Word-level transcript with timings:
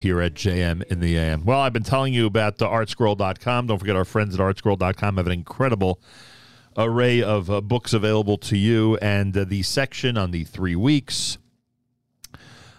here 0.00 0.20
at 0.20 0.34
JM 0.34 0.84
in 0.84 1.00
the 1.00 1.16
AM. 1.16 1.44
Well, 1.44 1.60
I've 1.60 1.72
been 1.72 1.82
telling 1.82 2.14
you 2.14 2.26
about 2.26 2.62
uh, 2.62 2.68
artscroll.com. 2.68 3.66
Don't 3.66 3.78
forget 3.78 3.96
our 3.96 4.04
friends 4.04 4.34
at 4.34 4.40
artscroll.com 4.40 5.16
have 5.16 5.26
an 5.26 5.32
incredible 5.32 6.00
array 6.76 7.20
of 7.20 7.50
uh, 7.50 7.60
books 7.60 7.92
available 7.92 8.38
to 8.38 8.56
you 8.56 8.96
and 8.98 9.36
uh, 9.36 9.44
the 9.44 9.62
section 9.62 10.16
on 10.16 10.30
the 10.30 10.44
3 10.44 10.76
weeks 10.76 11.38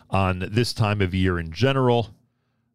on 0.10 0.48
this 0.50 0.72
time 0.72 1.02
of 1.02 1.14
year 1.14 1.38
in 1.38 1.52
general. 1.52 2.16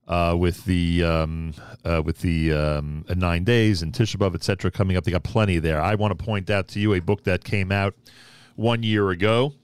Uh, 0.07 0.37
with 0.38 0.67
the 0.67 1.03
um, 1.03 1.54
uh, 1.83 2.03
with 2.04 2.19
the 2.19 2.53
um, 2.53 3.06
uh, 3.08 3.15
nine 3.15 3.42
days 3.42 3.81
and 3.81 3.95
Tisha 3.95 4.17
B'av, 4.17 4.35
etc., 4.35 4.71
coming 4.71 4.99
up, 4.99 5.04
they 5.04 5.11
got 5.11 5.22
plenty 5.22 5.58
there. 5.58 5.81
I 5.81 5.95
want 5.95 6.11
to 6.19 6.22
point 6.22 6.51
out 6.51 6.69
to 6.69 6.79
you 6.79 6.92
a 6.92 7.01
book 7.01 7.24
that 7.24 7.42
came 7.42 7.72
out 7.72 7.95
one 8.54 8.83
year 8.83 9.08
ago 9.08 9.54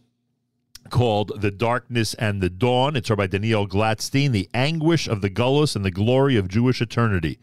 called 0.91 1.41
The 1.41 1.51
Darkness 1.51 2.15
and 2.15 2.41
the 2.41 2.51
Dawn. 2.51 2.97
It's 2.97 3.09
by 3.11 3.27
Daniel 3.27 3.67
Glatstein, 3.67 4.33
The 4.33 4.49
Anguish 4.53 5.09
of 5.09 5.21
the 5.21 5.31
Gullus 5.31 5.77
and 5.77 5.85
the 5.85 5.91
Glory 5.91 6.37
of 6.37 6.49
Jewish 6.49 6.81
Eternity, 6.81 7.39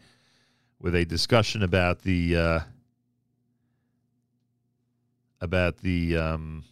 with 0.78 0.94
a 0.94 1.04
discussion 1.04 1.62
about 1.62 2.02
the 2.02 2.36
uh, 2.36 2.60
about 5.40 5.78
the 5.78 6.16
um, 6.16 6.64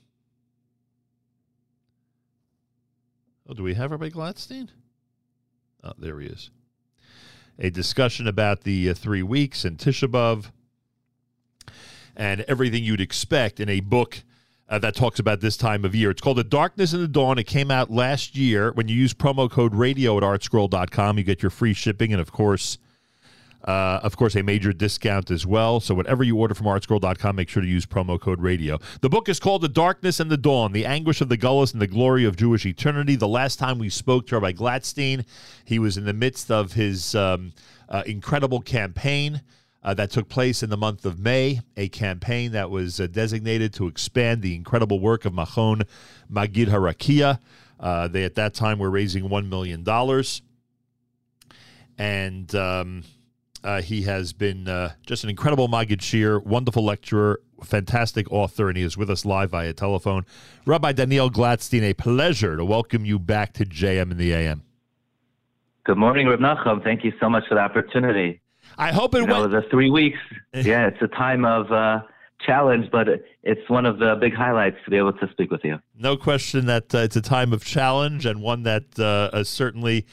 Oh, 3.48 3.54
do 3.54 3.62
we 3.62 3.74
have 3.74 3.92
Rabbi 3.92 4.08
Glatstein? 4.08 4.70
Oh, 5.84 5.92
there 5.98 6.18
he 6.18 6.26
is. 6.26 6.50
A 7.60 7.70
discussion 7.70 8.26
about 8.26 8.62
the 8.62 8.90
uh, 8.90 8.94
three 8.94 9.22
weeks 9.22 9.64
and 9.64 9.78
Tisha 9.78 10.08
B'Av 10.08 10.50
and 12.16 12.40
everything 12.42 12.82
you'd 12.82 13.00
expect 13.00 13.60
in 13.60 13.68
a 13.68 13.80
book 13.80 14.24
uh, 14.68 14.78
that 14.80 14.94
talks 14.94 15.18
about 15.18 15.40
this 15.40 15.56
time 15.56 15.84
of 15.84 15.94
year. 15.94 16.10
It's 16.10 16.20
called 16.20 16.38
The 16.38 16.44
Darkness 16.44 16.92
and 16.92 17.02
the 17.02 17.08
Dawn. 17.08 17.38
It 17.38 17.44
came 17.44 17.70
out 17.70 17.90
last 17.90 18.36
year. 18.36 18.72
When 18.72 18.88
you 18.88 18.96
use 18.96 19.14
promo 19.14 19.50
code 19.50 19.74
radio 19.74 20.16
at 20.16 20.22
artscroll.com, 20.22 21.18
you 21.18 21.24
get 21.24 21.42
your 21.42 21.50
free 21.50 21.72
shipping 21.72 22.12
and, 22.12 22.20
of 22.20 22.32
course, 22.32 22.78
uh, 23.64 24.00
of 24.02 24.16
course, 24.16 24.36
a 24.36 24.42
major 24.42 24.72
discount 24.72 25.30
as 25.30 25.44
well. 25.46 25.80
So, 25.80 25.94
whatever 25.94 26.22
you 26.22 26.36
order 26.36 26.54
from 26.54 26.66
artscroll.com, 26.66 27.36
make 27.36 27.48
sure 27.48 27.62
to 27.62 27.68
use 27.68 27.86
promo 27.86 28.20
code 28.20 28.40
radio. 28.40 28.78
The 29.00 29.08
book 29.08 29.28
is 29.28 29.40
called 29.40 29.62
The 29.62 29.68
Darkness 29.68 30.20
and 30.20 30.30
the 30.30 30.36
Dawn 30.36 30.72
The 30.72 30.86
Anguish 30.86 31.20
of 31.20 31.28
the 31.28 31.38
Gullus 31.38 31.72
and 31.72 31.82
the 31.82 31.86
Glory 31.86 32.24
of 32.24 32.36
Jewish 32.36 32.66
Eternity. 32.66 33.16
The 33.16 33.28
last 33.28 33.58
time 33.58 33.78
we 33.78 33.88
spoke 33.88 34.26
to 34.28 34.38
Rabbi 34.38 34.52
Glatstein, 34.52 35.24
he 35.64 35.78
was 35.78 35.96
in 35.96 36.04
the 36.04 36.12
midst 36.12 36.50
of 36.50 36.72
his 36.72 37.14
um, 37.14 37.52
uh, 37.88 38.02
incredible 38.06 38.60
campaign. 38.60 39.42
Uh, 39.86 39.94
that 39.94 40.10
took 40.10 40.28
place 40.28 40.64
in 40.64 40.68
the 40.68 40.76
month 40.76 41.06
of 41.06 41.20
May, 41.20 41.60
a 41.76 41.88
campaign 41.88 42.50
that 42.50 42.70
was 42.70 42.98
uh, 42.98 43.06
designated 43.06 43.72
to 43.74 43.86
expand 43.86 44.42
the 44.42 44.56
incredible 44.56 44.98
work 44.98 45.24
of 45.24 45.32
Machon 45.32 45.86
Magid 46.30 46.66
Harakia. 46.66 47.38
Uh, 47.78 48.08
they 48.08 48.24
at 48.24 48.34
that 48.34 48.52
time 48.52 48.80
were 48.80 48.90
raising 48.90 49.28
$1 49.28 49.48
million. 49.48 49.84
And 51.98 52.52
um, 52.56 53.04
uh, 53.62 53.80
he 53.80 54.02
has 54.02 54.32
been 54.32 54.66
uh, 54.66 54.94
just 55.06 55.22
an 55.22 55.30
incredible 55.30 55.68
Magid 55.68 56.02
Shir, 56.02 56.40
wonderful 56.40 56.84
lecturer, 56.84 57.40
fantastic 57.62 58.26
author, 58.32 58.68
and 58.68 58.76
he 58.76 58.82
is 58.82 58.96
with 58.96 59.08
us 59.08 59.24
live 59.24 59.52
via 59.52 59.72
telephone. 59.72 60.26
Rabbi 60.64 60.92
Daniel 60.92 61.30
Glatstein, 61.30 61.82
a 61.82 61.94
pleasure 61.94 62.56
to 62.56 62.64
welcome 62.64 63.04
you 63.04 63.20
back 63.20 63.52
to 63.52 63.64
JM 63.64 64.10
in 64.10 64.16
the 64.16 64.32
AM. 64.32 64.64
Good 65.84 65.96
morning, 65.96 66.26
Reb 66.26 66.40
Nachum. 66.40 66.82
Thank 66.82 67.04
you 67.04 67.12
so 67.20 67.30
much 67.30 67.44
for 67.48 67.54
the 67.54 67.60
opportunity. 67.60 68.40
I 68.78 68.92
hope 68.92 69.14
it 69.14 69.18
you 69.18 69.26
went. 69.26 69.50
The 69.50 69.62
three 69.70 69.90
weeks. 69.90 70.18
yeah, 70.54 70.86
it's 70.86 71.00
a 71.00 71.08
time 71.08 71.44
of 71.44 71.70
uh, 71.72 72.00
challenge, 72.44 72.90
but 72.90 73.08
it's 73.42 73.68
one 73.68 73.86
of 73.86 73.98
the 73.98 74.16
big 74.20 74.34
highlights 74.34 74.76
to 74.84 74.90
be 74.90 74.96
able 74.96 75.12
to 75.14 75.30
speak 75.30 75.50
with 75.50 75.64
you. 75.64 75.78
No 75.98 76.16
question 76.16 76.66
that 76.66 76.94
uh, 76.94 76.98
it's 76.98 77.16
a 77.16 77.22
time 77.22 77.52
of 77.52 77.64
challenge 77.64 78.26
and 78.26 78.42
one 78.42 78.62
that 78.64 78.98
uh, 78.98 79.42
certainly 79.44 80.06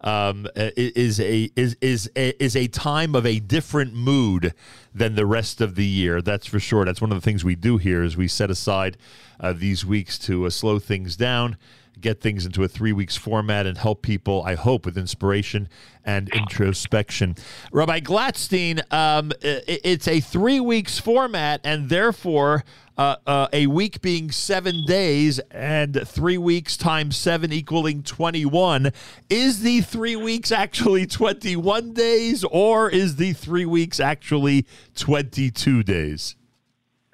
um, 0.00 0.46
is 0.54 1.20
a 1.20 1.50
is 1.56 1.76
is 1.80 2.08
is 2.14 2.56
a 2.56 2.68
time 2.68 3.14
of 3.14 3.26
a 3.26 3.40
different 3.40 3.94
mood 3.94 4.54
than 4.94 5.14
the 5.16 5.26
rest 5.26 5.60
of 5.60 5.74
the 5.74 5.86
year. 5.86 6.22
That's 6.22 6.46
for 6.46 6.60
sure. 6.60 6.84
That's 6.84 7.00
one 7.00 7.10
of 7.10 7.16
the 7.16 7.24
things 7.24 7.44
we 7.44 7.56
do 7.56 7.78
here 7.78 8.02
is 8.02 8.16
we 8.16 8.28
set 8.28 8.50
aside 8.50 8.96
uh, 9.40 9.52
these 9.52 9.84
weeks 9.84 10.18
to 10.20 10.46
uh, 10.46 10.50
slow 10.50 10.78
things 10.78 11.16
down, 11.16 11.56
get 12.00 12.20
things 12.20 12.46
into 12.46 12.62
a 12.62 12.68
three 12.68 12.92
weeks 12.92 13.16
format, 13.16 13.66
and 13.66 13.78
help 13.78 14.02
people. 14.02 14.42
I 14.44 14.54
hope 14.54 14.84
with 14.84 14.96
inspiration 14.96 15.68
and 16.04 16.28
introspection. 16.30 17.36
Rabbi 17.72 18.00
Glatstein, 18.00 18.80
um, 18.92 19.32
it's 19.42 20.08
a 20.08 20.20
three 20.20 20.60
weeks 20.60 20.98
format, 20.98 21.60
and 21.64 21.88
therefore 21.88 22.64
uh, 22.98 23.16
uh, 23.26 23.46
a 23.52 23.68
week 23.68 24.00
being 24.00 24.30
seven 24.30 24.84
days 24.84 25.38
and 25.50 26.06
three 26.06 26.36
weeks 26.36 26.76
times 26.76 27.16
seven 27.16 27.52
equaling 27.52 28.02
21. 28.02 28.90
Is 29.30 29.62
the 29.62 29.80
three 29.82 30.16
weeks 30.16 30.50
actually 30.50 31.06
21 31.06 31.92
days 31.92 32.44
or 32.44 32.90
is 32.90 33.16
the 33.16 33.32
three 33.34 33.64
weeks 33.64 34.00
actually 34.00 34.66
22 34.96 35.82
days? 35.84 36.34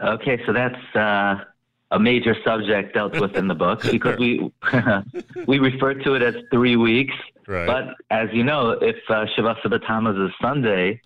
Okay, 0.00 0.41
so 0.47 0.53
that's 0.53 0.97
uh, 0.97 1.44
a 1.91 1.99
major 1.99 2.34
subject 2.45 2.95
dealt 2.95 3.19
with 3.21 3.37
in 3.37 3.49
the 3.49 3.55
book 3.55 3.83
because 3.83 4.19
we 4.19 4.50
we 5.47 5.59
refer 5.59 5.95
to 5.95 6.15
it 6.15 6.22
as 6.22 6.34
three 6.50 6.77
weeks. 6.77 7.15
Right. 7.47 7.67
But 7.67 7.95
as 8.11 8.28
you 8.33 8.43
know, 8.43 8.71
if 8.71 8.97
uh, 9.09 9.27
Shabbat 9.37 9.62
B'Tammuz 9.62 10.27
is 10.27 10.33
Sunday 10.41 11.00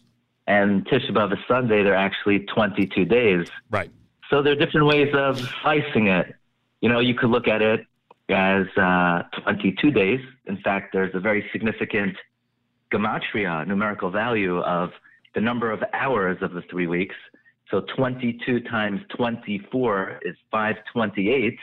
and 0.46 0.86
Tisha 0.86 1.10
B'av 1.10 1.32
is 1.32 1.38
Sunday, 1.46 1.82
they're 1.82 1.94
actually 1.94 2.40
22 2.40 3.04
days. 3.04 3.48
Right. 3.70 3.90
So 4.30 4.42
there 4.42 4.52
are 4.52 4.56
different 4.56 4.86
ways 4.86 5.12
of 5.14 5.38
slicing 5.62 6.08
it. 6.08 6.34
You 6.80 6.88
know, 6.88 7.00
you 7.00 7.14
could 7.14 7.30
look 7.30 7.48
at 7.48 7.60
it 7.60 7.80
as 8.28 8.66
uh, 8.76 9.22
22 9.42 9.90
days. 9.90 10.20
In 10.46 10.58
fact, 10.58 10.92
there's 10.92 11.14
a 11.14 11.20
very 11.20 11.48
significant 11.52 12.16
gematria, 12.92 13.66
numerical 13.66 14.10
value 14.10 14.60
of 14.60 14.90
the 15.34 15.40
number 15.40 15.70
of 15.70 15.82
hours 15.92 16.38
of 16.40 16.52
the 16.52 16.62
three 16.70 16.86
weeks. 16.86 17.14
So 17.70 17.82
22 17.96 18.60
times 18.60 19.00
24 19.16 20.20
is 20.22 20.36
528. 20.50 21.58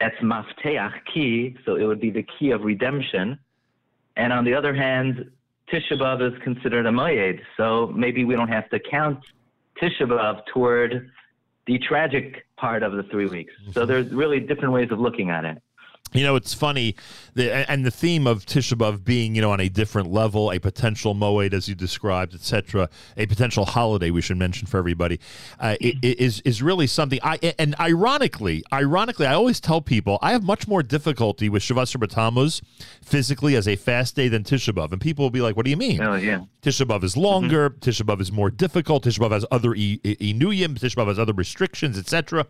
That's 0.00 0.14
mafteach 0.22 0.92
key, 1.12 1.56
so 1.64 1.74
it 1.74 1.84
would 1.84 2.00
be 2.00 2.10
the 2.10 2.24
key 2.38 2.52
of 2.52 2.62
redemption. 2.62 3.38
And 4.16 4.32
on 4.32 4.44
the 4.44 4.54
other 4.54 4.74
hand, 4.74 5.30
Tisha 5.72 5.92
B'Av 5.92 6.32
is 6.32 6.42
considered 6.42 6.86
a 6.86 6.90
moed, 6.90 7.40
so 7.56 7.92
maybe 7.94 8.24
we 8.24 8.34
don't 8.34 8.48
have 8.48 8.70
to 8.70 8.78
count 8.78 9.18
Tisha 9.80 10.02
B'Av 10.02 10.46
toward 10.46 11.10
the 11.66 11.78
tragic 11.78 12.46
part 12.56 12.82
of 12.82 12.92
the 12.92 13.02
three 13.04 13.26
weeks. 13.26 13.52
So 13.72 13.80
mm-hmm. 13.80 13.88
there's 13.88 14.12
really 14.12 14.40
different 14.40 14.72
ways 14.72 14.90
of 14.90 14.98
looking 14.98 15.30
at 15.30 15.44
it. 15.44 15.60
You 16.12 16.22
know, 16.22 16.36
it's 16.36 16.54
funny, 16.54 16.96
the, 17.34 17.70
and 17.70 17.84
the 17.84 17.90
theme 17.90 18.26
of 18.26 18.46
Tisha 18.46 18.74
B'av 18.74 19.04
being, 19.04 19.34
you 19.34 19.42
know, 19.42 19.50
on 19.50 19.60
a 19.60 19.68
different 19.68 20.10
level, 20.10 20.50
a 20.50 20.58
potential 20.58 21.14
moed, 21.14 21.52
as 21.52 21.68
you 21.68 21.74
described, 21.74 22.34
etc., 22.34 22.88
a 23.16 23.26
potential 23.26 23.66
holiday 23.66 24.10
we 24.10 24.22
should 24.22 24.38
mention 24.38 24.66
for 24.66 24.78
everybody, 24.78 25.20
uh, 25.60 25.76
is 25.80 26.40
is 26.40 26.62
really 26.62 26.86
something. 26.86 27.18
I 27.22 27.36
and 27.58 27.78
ironically, 27.78 28.64
ironically, 28.72 29.26
I 29.26 29.34
always 29.34 29.60
tell 29.60 29.80
people 29.80 30.18
I 30.22 30.32
have 30.32 30.42
much 30.42 30.66
more 30.66 30.82
difficulty 30.82 31.48
with 31.48 31.62
Shavas 31.62 31.94
B'Tammuz 31.96 32.62
physically 33.02 33.54
as 33.54 33.68
a 33.68 33.76
fast 33.76 34.16
day 34.16 34.28
than 34.28 34.44
Tisha 34.44 34.74
B'av, 34.74 34.92
and 34.92 35.00
people 35.00 35.24
will 35.24 35.30
be 35.30 35.42
like, 35.42 35.56
"What 35.56 35.64
do 35.64 35.70
you 35.70 35.76
mean?" 35.76 36.02
Oh 36.02 36.14
yeah, 36.14 36.44
Tisha 36.62 36.86
B'av 36.86 37.04
is 37.04 37.16
longer. 37.16 37.70
Mm-hmm. 37.70 37.90
Tisha 37.90 38.02
B'av 38.02 38.20
is 38.20 38.32
more 38.32 38.50
difficult. 38.50 39.04
Tisha 39.04 39.18
B'av 39.18 39.32
has 39.32 39.44
other 39.50 39.70
inuyim. 39.70 40.78
Tisha 40.78 40.96
B'av 40.96 41.08
has 41.08 41.18
other 41.18 41.34
restrictions, 41.34 41.98
etc. 41.98 42.46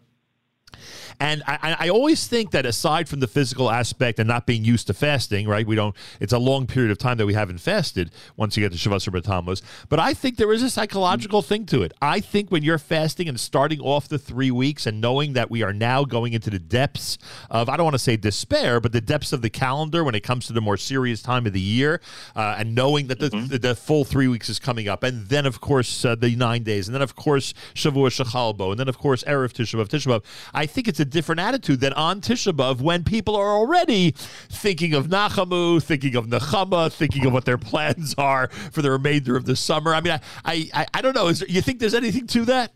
And 1.21 1.43
I, 1.47 1.77
I, 1.81 1.89
always 1.89 2.29
think 2.29 2.53
that 2.53 2.65
aside 2.65 3.09
from 3.09 3.19
the 3.19 3.27
physical 3.27 3.71
aspect 3.71 4.21
and 4.21 4.29
not 4.29 4.47
being 4.47 4.65
used 4.65 4.87
to 4.87 4.95
fasting, 4.95 5.49
right? 5.49 5.67
We 5.67 5.75
don't. 5.75 5.97
It's 6.21 6.33
a 6.33 6.39
long 6.39 6.67
period 6.67 6.93
of 6.93 6.99
time 6.99 7.17
that 7.17 7.27
we 7.27 7.35
haven't 7.35 7.59
fasted 7.59 8.13
once 8.37 8.57
you 8.57 8.69
get 8.69 8.71
to 8.73 8.79
Shavasar 8.79 9.21
B'Tammuz. 9.21 9.63
But 9.89 9.99
I 9.99 10.15
think 10.15 10.37
there 10.37 10.53
is 10.53 10.63
a 10.63 10.71
psychological 10.71 11.43
thing 11.43 11.67
to 11.67 11.83
it. 11.83 11.93
I 12.01 12.21
think 12.21 12.51
when 12.51 12.63
you're 12.63 12.79
fasting 12.79 13.29
and 13.29 13.39
starting 13.39 13.81
off 13.81 14.07
the 14.07 14.19
three 14.19 14.53
weeks 14.53 14.87
and 14.87 15.01
knowing 15.01 15.33
that 15.33 15.51
we 15.51 15.63
are 15.63 15.73
now 15.73 16.05
going 16.05 16.35
into 16.35 16.51
the 16.51 16.59
depths 16.61 17.19
of 17.51 17.69
I 17.69 17.77
don't 17.77 17.85
want 17.85 17.95
to 17.95 17.99
say 17.99 18.17
despair, 18.17 18.81
but 18.81 18.93
the 18.93 19.01
depths 19.01 19.33
of 19.33 19.43
the 19.43 19.51
calendar 19.51 20.05
when 20.05 20.15
it 20.15 20.23
comes 20.23 20.47
to 20.47 20.53
the 20.53 20.61
more 20.61 20.77
serious 20.77 21.21
time 21.21 21.47
of 21.47 21.53
the 21.53 21.61
year, 21.61 22.01
uh, 22.37 22.57
and 22.59 22.77
knowing 22.77 23.09
that 23.09 23.19
the, 23.19 23.31
mm-hmm. 23.31 23.47
the, 23.49 23.59
the 23.59 23.75
full 23.75 24.05
three 24.05 24.29
weeks 24.29 24.49
is 24.49 24.61
coming 24.61 24.87
up, 24.87 25.03
and 25.03 25.27
then 25.27 25.47
of 25.47 25.61
course 25.61 26.05
uh, 26.05 26.15
the 26.15 26.37
nine 26.37 26.63
days, 26.63 26.87
and 26.87 26.95
then 26.95 27.03
of 27.03 27.17
course 27.17 27.55
Shavuot 27.75 28.25
Shechalbo, 28.25 28.71
and 28.71 28.79
then 28.79 28.89
of 28.89 28.99
course 28.99 29.25
erev 29.25 29.53
Tisha 29.53 29.81
B'av, 29.81 29.89
Tisha 29.89 30.07
B'av. 30.07 30.25
I 30.55 30.67
think 30.67 30.87
it's 30.87 31.01
a 31.01 31.08
different 31.09 31.41
attitude 31.41 31.81
than 31.81 31.93
on 31.95 32.21
Tisha 32.21 32.53
B'av 32.53 32.81
when 32.81 33.05
people 33.05 33.37
are 33.37 33.49
already 33.49 34.13
thinking 34.13 34.95
of 34.95 35.09
Nachamu, 35.09 35.83
thinking 35.83 36.17
of 36.17 36.27
Nechama, 36.27 36.93
thinking 36.93 37.27
of 37.27 37.33
what 37.33 37.45
their 37.45 37.59
plans 37.59 38.15
are 38.19 38.49
for 38.49 38.83
the 38.83 38.91
remainder 38.91 39.37
of 39.37 39.47
the 39.47 39.57
summer. 39.57 39.95
I 39.95 40.01
mean, 40.01 40.19
I 40.45 40.69
I, 40.73 40.87
I 40.95 41.03
don't 41.03 41.15
know. 41.15 41.29
Is 41.29 41.41
there, 41.41 41.49
you 41.49 41.61
think 41.61 41.81
there's 41.81 41.95
anything 41.95 42.27
to 42.29 42.45
that? 42.47 42.73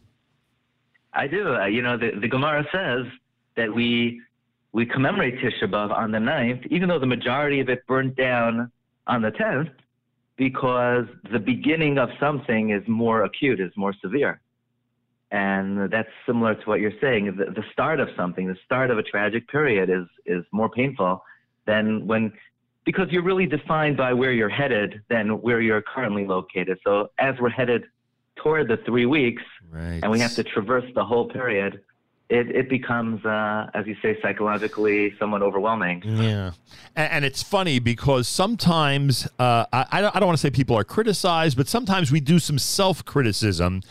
I 1.12 1.26
do. 1.26 1.54
Uh, 1.54 1.66
you 1.66 1.82
know, 1.82 1.96
the, 1.96 2.12
the 2.18 2.28
Gemara 2.28 2.66
says 2.72 3.06
that 3.56 3.72
we 3.72 4.20
we 4.72 4.86
commemorate 4.86 5.38
Tisha 5.38 5.70
B'av 5.70 5.90
on 5.90 6.10
the 6.10 6.18
9th, 6.18 6.66
even 6.68 6.88
though 6.88 6.98
the 6.98 7.06
majority 7.06 7.60
of 7.60 7.68
it 7.68 7.86
burnt 7.86 8.16
down 8.16 8.72
on 9.06 9.20
the 9.20 9.30
10th, 9.30 9.70
because 10.36 11.06
the 11.30 11.38
beginning 11.38 11.98
of 11.98 12.08
something 12.18 12.70
is 12.70 12.82
more 12.88 13.24
acute, 13.24 13.60
is 13.60 13.70
more 13.76 13.92
severe. 14.00 14.40
And 15.32 15.90
that's 15.90 16.10
similar 16.26 16.54
to 16.54 16.64
what 16.66 16.80
you're 16.80 16.98
saying. 17.00 17.24
The, 17.38 17.46
the 17.46 17.64
start 17.72 18.00
of 18.00 18.08
something, 18.16 18.46
the 18.46 18.56
start 18.66 18.90
of 18.90 18.98
a 18.98 19.02
tragic 19.02 19.48
period 19.48 19.88
is, 19.88 20.04
is 20.26 20.44
more 20.52 20.68
painful 20.68 21.24
than 21.66 22.06
when 22.06 22.32
because 22.84 23.06
you're 23.10 23.22
really 23.22 23.46
defined 23.46 23.96
by 23.96 24.12
where 24.12 24.32
you're 24.32 24.48
headed 24.48 25.02
than 25.08 25.40
where 25.40 25.60
you're 25.60 25.80
currently 25.82 26.26
located. 26.26 26.78
So 26.84 27.10
as 27.18 27.34
we're 27.40 27.48
headed 27.48 27.84
toward 28.36 28.68
the 28.68 28.76
three 28.78 29.06
weeks, 29.06 29.42
Right. 29.70 30.00
and 30.02 30.10
we 30.12 30.18
have 30.20 30.34
to 30.34 30.42
traverse 30.44 30.84
the 30.94 31.04
whole 31.04 31.28
period, 31.28 31.80
it, 32.28 32.50
it 32.50 32.68
becomes, 32.68 33.24
uh, 33.24 33.70
as 33.72 33.86
you 33.86 33.96
say, 34.02 34.18
psychologically 34.20 35.14
somewhat 35.18 35.42
overwhelming. 35.42 36.02
Yeah, 36.04 36.50
and, 36.96 37.12
and 37.12 37.24
it's 37.24 37.42
funny 37.42 37.78
because 37.78 38.26
sometimes 38.26 39.26
uh, 39.38 39.64
I, 39.72 39.86
I 39.92 40.00
don't, 40.00 40.16
I 40.16 40.20
don't 40.20 40.26
want 40.26 40.38
to 40.38 40.42
say 40.42 40.50
people 40.50 40.76
are 40.76 40.84
criticized, 40.84 41.56
but 41.56 41.68
sometimes 41.68 42.10
we 42.10 42.20
do 42.20 42.38
some 42.38 42.58
self 42.58 43.04
criticism 43.04 43.82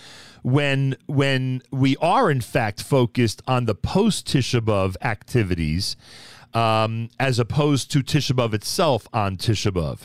when 0.44 0.96
when 1.08 1.62
we 1.72 1.96
are 1.98 2.32
in 2.32 2.42
fact 2.42 2.82
focused 2.84 3.42
on 3.48 3.66
the 3.66 3.76
post 3.76 4.28
Tisha 4.28 4.62
B'av 4.62 4.96
activities. 5.02 5.96
Um, 6.54 7.10
as 7.18 7.40
opposed 7.40 7.92
to 7.92 8.00
Tisha 8.04 8.34
B'av 8.34 8.54
itself 8.54 9.08
on 9.14 9.38
Tisha 9.38 9.72
B'av. 9.72 10.00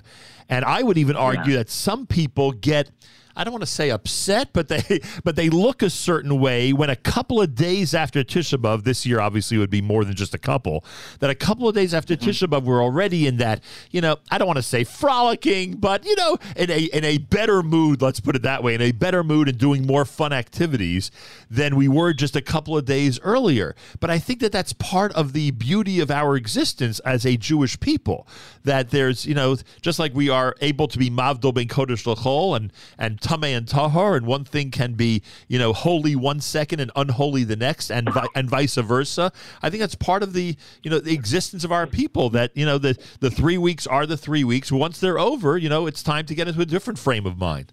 And 0.48 0.64
I 0.64 0.84
would 0.84 0.96
even 0.96 1.16
argue 1.16 1.54
Yeah. 1.54 1.58
that 1.58 1.70
some 1.70 2.06
people 2.06 2.52
get 2.52 2.92
I 3.36 3.44
don't 3.44 3.52
want 3.52 3.62
to 3.62 3.70
say 3.70 3.90
upset, 3.90 4.52
but 4.52 4.68
they 4.68 5.00
but 5.24 5.36
they 5.36 5.50
look 5.50 5.82
a 5.82 5.90
certain 5.90 6.40
way 6.40 6.72
when 6.72 6.90
a 6.90 6.96
couple 6.96 7.40
of 7.40 7.54
days 7.54 7.94
after 7.94 8.24
Tisha 8.24 8.58
B'av, 8.58 8.84
this 8.84 9.04
year 9.04 9.20
obviously 9.20 9.58
would 9.58 9.70
be 9.70 9.82
more 9.82 10.04
than 10.04 10.14
just 10.14 10.34
a 10.34 10.38
couple, 10.38 10.84
that 11.20 11.30
a 11.30 11.34
couple 11.34 11.68
of 11.68 11.74
days 11.74 11.92
after 11.92 12.16
mm-hmm. 12.16 12.30
Tisha 12.30 12.48
B'av 12.48 12.62
we're 12.62 12.82
already 12.82 13.26
in 13.26 13.36
that, 13.36 13.62
you 13.90 14.00
know, 14.00 14.16
I 14.30 14.38
don't 14.38 14.46
want 14.46 14.56
to 14.56 14.62
say 14.62 14.84
frolicking, 14.84 15.76
but 15.76 16.04
you 16.06 16.16
know, 16.16 16.38
in 16.56 16.70
a 16.70 16.84
in 16.84 17.04
a 17.04 17.18
better 17.18 17.62
mood, 17.62 18.00
let's 18.00 18.20
put 18.20 18.34
it 18.34 18.42
that 18.42 18.62
way, 18.62 18.74
in 18.74 18.80
a 18.80 18.92
better 18.92 19.22
mood 19.22 19.48
and 19.48 19.58
doing 19.58 19.86
more 19.86 20.04
fun 20.04 20.32
activities 20.32 21.10
than 21.50 21.76
we 21.76 21.88
were 21.88 22.12
just 22.12 22.36
a 22.36 22.42
couple 22.42 22.76
of 22.76 22.84
days 22.86 23.20
earlier. 23.20 23.74
But 24.00 24.10
I 24.10 24.18
think 24.18 24.40
that 24.40 24.52
that's 24.52 24.72
part 24.72 25.12
of 25.12 25.32
the 25.34 25.50
beauty 25.50 26.00
of 26.00 26.10
our 26.10 26.36
existence 26.36 26.98
as 27.00 27.26
a 27.26 27.36
Jewish 27.36 27.78
people, 27.80 28.26
that 28.64 28.90
there's, 28.90 29.26
you 29.26 29.34
know, 29.34 29.56
just 29.82 29.98
like 29.98 30.14
we 30.14 30.28
are 30.28 30.54
able 30.60 30.88
to 30.88 30.98
be 30.98 31.10
Mavdol 31.10 31.54
ben 31.54 31.68
Kodesh 31.68 32.06
L'chol 32.06 32.56
and 32.56 32.72
and 32.98 33.20
Tameh 33.26 33.56
and 33.56 33.66
Tahar, 33.66 34.14
and 34.14 34.24
one 34.24 34.44
thing 34.44 34.70
can 34.70 34.94
be, 34.94 35.22
you 35.48 35.58
know, 35.58 35.72
holy 35.72 36.14
one 36.14 36.40
second 36.40 36.78
and 36.78 36.92
unholy 36.94 37.42
the 37.42 37.56
next, 37.56 37.90
and 37.90 38.08
vi- 38.12 38.28
and 38.36 38.48
vice 38.48 38.76
versa. 38.76 39.32
I 39.62 39.70
think 39.70 39.80
that's 39.80 39.96
part 39.96 40.22
of 40.22 40.32
the, 40.32 40.56
you 40.82 40.90
know, 40.90 41.00
the 41.00 41.12
existence 41.12 41.64
of 41.64 41.72
our 41.72 41.86
people. 41.86 42.30
That 42.30 42.52
you 42.54 42.64
know, 42.64 42.78
the 42.78 42.96
the 43.20 43.30
three 43.30 43.58
weeks 43.58 43.86
are 43.86 44.06
the 44.06 44.16
three 44.16 44.44
weeks. 44.44 44.70
Once 44.70 45.00
they're 45.00 45.18
over, 45.18 45.58
you 45.58 45.68
know, 45.68 45.86
it's 45.86 46.02
time 46.02 46.26
to 46.26 46.34
get 46.34 46.46
into 46.46 46.60
a 46.60 46.66
different 46.66 46.98
frame 46.98 47.26
of 47.26 47.36
mind. 47.36 47.72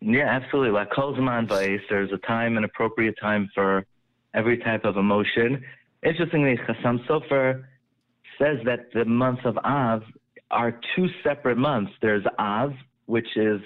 Yeah, 0.00 0.28
absolutely. 0.28 0.70
Like 0.70 0.90
Kozman 0.90 1.48
Vice, 1.48 1.80
there's 1.90 2.12
a 2.12 2.18
time, 2.18 2.56
and 2.56 2.64
appropriate 2.64 3.16
time 3.20 3.50
for 3.54 3.84
every 4.32 4.58
type 4.58 4.84
of 4.84 4.96
emotion. 4.96 5.64
Interestingly, 6.02 6.56
Chassam 6.56 7.04
Sofer 7.06 7.64
says 8.38 8.58
that 8.64 8.92
the 8.94 9.04
months 9.04 9.42
of 9.44 9.58
Av 9.58 10.02
are 10.50 10.80
two 10.94 11.08
separate 11.22 11.58
months. 11.58 11.92
There's 12.00 12.24
Av, 12.38 12.72
which 13.06 13.36
is 13.36 13.60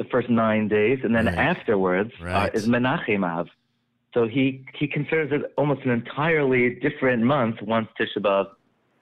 the 0.00 0.08
first 0.14 0.28
nine 0.30 0.64
days, 0.78 0.98
and 1.04 1.12
then 1.14 1.26
Right. 1.26 1.38
afterwards 1.52 2.12
uh, 2.26 2.48
is 2.58 2.66
Menachem 2.74 3.22
Av. 3.36 3.46
So 4.14 4.20
he, 4.26 4.64
he 4.78 4.86
considers 4.88 5.30
it 5.36 5.42
almost 5.58 5.82
an 5.86 5.90
entirely 5.90 6.64
different 6.86 7.22
month 7.22 7.56
once 7.62 7.88
Tisha 7.98 8.18
B'Av 8.26 8.46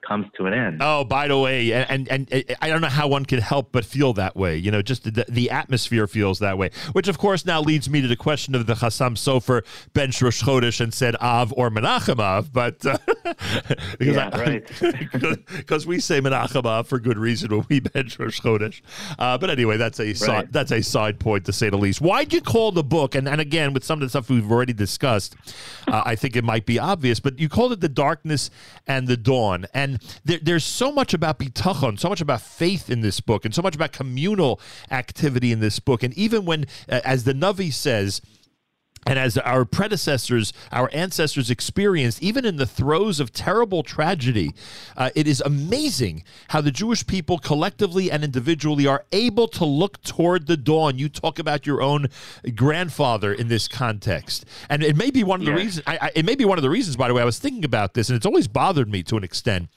comes 0.01 0.27
to 0.37 0.45
an 0.45 0.53
end. 0.53 0.81
Oh, 0.81 1.03
by 1.03 1.27
the 1.27 1.37
way, 1.37 1.71
and, 1.73 2.09
and 2.09 2.31
and 2.31 2.55
I 2.61 2.69
don't 2.69 2.81
know 2.81 2.87
how 2.87 3.07
one 3.07 3.25
can 3.25 3.39
help 3.39 3.71
but 3.71 3.85
feel 3.85 4.13
that 4.13 4.35
way. 4.35 4.57
You 4.57 4.71
know, 4.71 4.81
just 4.81 5.03
the, 5.03 5.25
the 5.27 5.49
atmosphere 5.49 6.07
feels 6.07 6.39
that 6.39 6.57
way. 6.57 6.71
Which, 6.93 7.07
of 7.07 7.17
course, 7.17 7.45
now 7.45 7.61
leads 7.61 7.89
me 7.89 8.01
to 8.01 8.07
the 8.07 8.15
question 8.15 8.55
of 8.55 8.65
the 8.65 8.73
Chassam 8.73 9.15
Sofer 9.15 9.65
Ben 9.93 10.11
Rosh 10.21 10.43
Chodesh 10.43 10.81
and 10.81 10.93
said 10.93 11.15
Av 11.21 11.53
or 11.55 11.69
Menachem 11.69 12.19
Av, 12.19 12.51
but 12.51 12.85
uh, 12.85 12.97
because 13.97 14.15
Yeah, 14.15 14.37
right. 14.37 14.65
because 15.51 15.85
we 15.85 15.99
say 15.99 16.21
Menachem 16.21 16.65
Av 16.65 16.87
for 16.87 16.99
good 16.99 17.17
reason 17.17 17.49
when 17.55 17.65
we 17.69 17.79
Ben 17.79 18.09
Rosh 18.17 18.41
Chodesh. 18.41 18.81
Uh, 19.17 19.37
but 19.37 19.49
anyway, 19.49 19.77
that's 19.77 19.99
a 19.99 20.13
side, 20.13 20.51
that's 20.51 20.71
a 20.71 20.81
side 20.81 21.19
point 21.19 21.45
to 21.45 21.53
say 21.53 21.69
the 21.69 21.77
least. 21.77 22.01
Why'd 22.01 22.33
you 22.33 22.41
call 22.41 22.71
the 22.71 22.83
book? 22.83 23.15
And 23.15 23.27
and 23.27 23.41
again, 23.41 23.73
with 23.73 23.83
some 23.83 23.99
of 24.01 24.01
the 24.01 24.09
stuff 24.09 24.29
we've 24.29 24.49
already 24.51 24.73
discussed, 24.73 25.35
uh, 25.87 26.03
I 26.05 26.15
think 26.15 26.35
it 26.35 26.43
might 26.43 26.65
be 26.65 26.79
obvious, 26.79 27.19
but 27.19 27.39
you 27.39 27.49
called 27.49 27.73
it 27.73 27.81
the 27.81 27.89
darkness 27.89 28.49
and 28.87 29.07
the 29.07 29.17
dawn. 29.17 29.65
And 29.73 29.88
there, 30.23 30.39
there's 30.41 30.65
so 30.65 30.91
much 30.91 31.13
about 31.13 31.39
bitachon, 31.39 31.99
so 31.99 32.09
much 32.09 32.21
about 32.21 32.41
faith 32.41 32.89
in 32.89 33.01
this 33.01 33.19
book, 33.19 33.45
and 33.45 33.55
so 33.55 33.61
much 33.61 33.75
about 33.75 33.91
communal 33.91 34.59
activity 34.91 35.51
in 35.51 35.59
this 35.59 35.79
book. 35.79 36.03
And 36.03 36.13
even 36.13 36.45
when, 36.45 36.65
uh, 36.87 37.01
as 37.03 37.23
the 37.23 37.33
Navi 37.33 37.73
says, 37.73 38.21
and 39.07 39.17
as 39.17 39.37
our 39.39 39.65
predecessors, 39.65 40.53
our 40.71 40.89
ancestors 40.93 41.49
experienced, 41.49 42.21
even 42.21 42.45
in 42.45 42.57
the 42.57 42.65
throes 42.65 43.19
of 43.19 43.31
terrible 43.31 43.81
tragedy, 43.83 44.53
uh, 44.97 45.09
it 45.15 45.27
is 45.27 45.41
amazing 45.41 46.23
how 46.49 46.61
the 46.61 46.71
Jewish 46.71 47.05
people 47.07 47.37
collectively 47.39 48.11
and 48.11 48.23
individually 48.23 48.85
are 48.85 49.05
able 49.11 49.47
to 49.49 49.65
look 49.65 50.01
toward 50.03 50.47
the 50.47 50.57
dawn. 50.57 50.97
You 50.97 51.09
talk 51.09 51.39
about 51.39 51.65
your 51.65 51.81
own 51.81 52.07
grandfather 52.55 53.33
in 53.33 53.47
this 53.47 53.67
context, 53.67 54.45
and 54.69 54.83
it 54.83 54.95
may 54.95 55.11
be 55.11 55.23
one 55.23 55.39
of 55.39 55.45
the 55.45 55.51
Yes. 55.51 55.59
reasons. 55.59 55.83
I, 55.87 55.97
I, 56.01 56.11
it 56.15 56.25
may 56.25 56.35
be 56.35 56.45
one 56.45 56.57
of 56.57 56.61
the 56.61 56.69
reasons, 56.69 56.95
by 56.95 57.07
the 57.07 57.13
way, 57.13 57.21
I 57.21 57.25
was 57.25 57.39
thinking 57.39 57.65
about 57.65 57.93
this, 57.93 58.09
and 58.09 58.15
it's 58.17 58.25
always 58.25 58.47
bothered 58.47 58.89
me 58.89 59.03
to 59.03 59.17
an 59.17 59.23
extent 59.23 59.69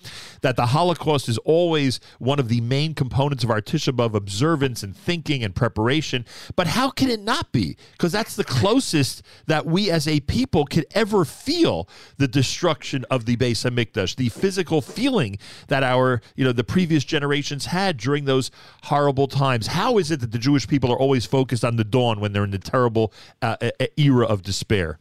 that 0.42 0.56
the 0.56 0.66
Holocaust 0.66 1.28
is 1.28 1.38
always 1.38 2.00
one 2.18 2.38
of 2.38 2.48
the 2.48 2.60
main 2.60 2.94
components 2.94 3.44
of 3.44 3.50
our 3.50 3.60
Tisha 3.60 3.94
B'av 3.94 4.14
observance 4.14 4.82
and 4.82 4.96
thinking 4.96 5.42
and 5.44 5.54
preparation. 5.54 6.24
But 6.56 6.66
how 6.66 6.90
can 6.90 7.08
it 7.08 7.20
not 7.20 7.52
be? 7.52 7.76
Because 7.92 8.12
that's 8.12 8.36
the 8.36 8.44
closest 8.44 9.11
that 9.46 9.66
we 9.66 9.90
as 9.90 10.06
a 10.06 10.20
people 10.20 10.64
could 10.64 10.86
ever 10.92 11.24
feel 11.24 11.88
the 12.16 12.28
destruction 12.28 13.04
of 13.10 13.26
the 13.26 13.36
Beis 13.36 13.68
Hamikdash, 13.68 14.16
the 14.16 14.28
physical 14.28 14.80
feeling 14.80 15.38
that 15.68 15.82
our, 15.82 16.22
you 16.36 16.44
know, 16.44 16.52
the 16.52 16.64
previous 16.64 17.04
generations 17.04 17.66
had 17.66 17.96
during 17.96 18.24
those 18.24 18.50
horrible 18.84 19.26
times. 19.26 19.66
How 19.66 19.98
is 19.98 20.10
it 20.10 20.20
that 20.20 20.32
the 20.32 20.38
Jewish 20.38 20.66
people 20.66 20.92
are 20.92 20.98
always 20.98 21.26
focused 21.26 21.64
on 21.64 21.76
the 21.76 21.84
dawn 21.84 22.20
when 22.20 22.32
they're 22.32 22.44
in 22.44 22.50
the 22.50 22.58
terrible 22.58 23.12
uh, 23.42 23.56
era 23.96 24.24
of 24.26 24.42
despair? 24.42 24.98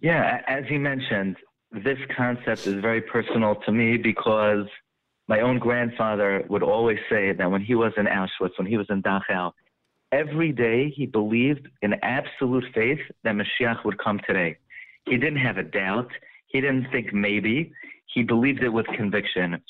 Yeah, 0.00 0.40
as 0.48 0.64
you 0.68 0.80
mentioned, 0.80 1.36
this 1.70 1.98
concept 2.16 2.66
is 2.66 2.80
very 2.80 3.00
personal 3.00 3.54
to 3.66 3.72
me 3.72 3.96
because 3.96 4.66
my 5.28 5.40
own 5.40 5.58
grandfather 5.58 6.44
would 6.48 6.62
always 6.62 6.98
say 7.08 7.32
that 7.32 7.50
when 7.50 7.62
he 7.62 7.74
was 7.74 7.92
in 7.96 8.06
Auschwitz, 8.06 8.58
when 8.58 8.66
he 8.66 8.76
was 8.76 8.86
in 8.90 9.02
Dachau, 9.02 9.52
every 10.12 10.52
day 10.52 10.90
he 10.94 11.06
believed 11.06 11.68
in 11.80 11.94
absolute 12.02 12.64
faith 12.74 13.00
that 13.24 13.34
Mashiach 13.34 13.84
would 13.84 13.98
come 13.98 14.20
today. 14.26 14.58
He 15.06 15.16
didn't 15.16 15.38
have 15.38 15.56
a 15.56 15.62
doubt. 15.62 16.08
He 16.46 16.60
didn't 16.60 16.90
think 16.92 17.12
maybe. 17.12 17.72
He 18.14 18.22
believed 18.22 18.62
it 18.62 18.68
with 18.68 18.86
conviction. 18.96 19.60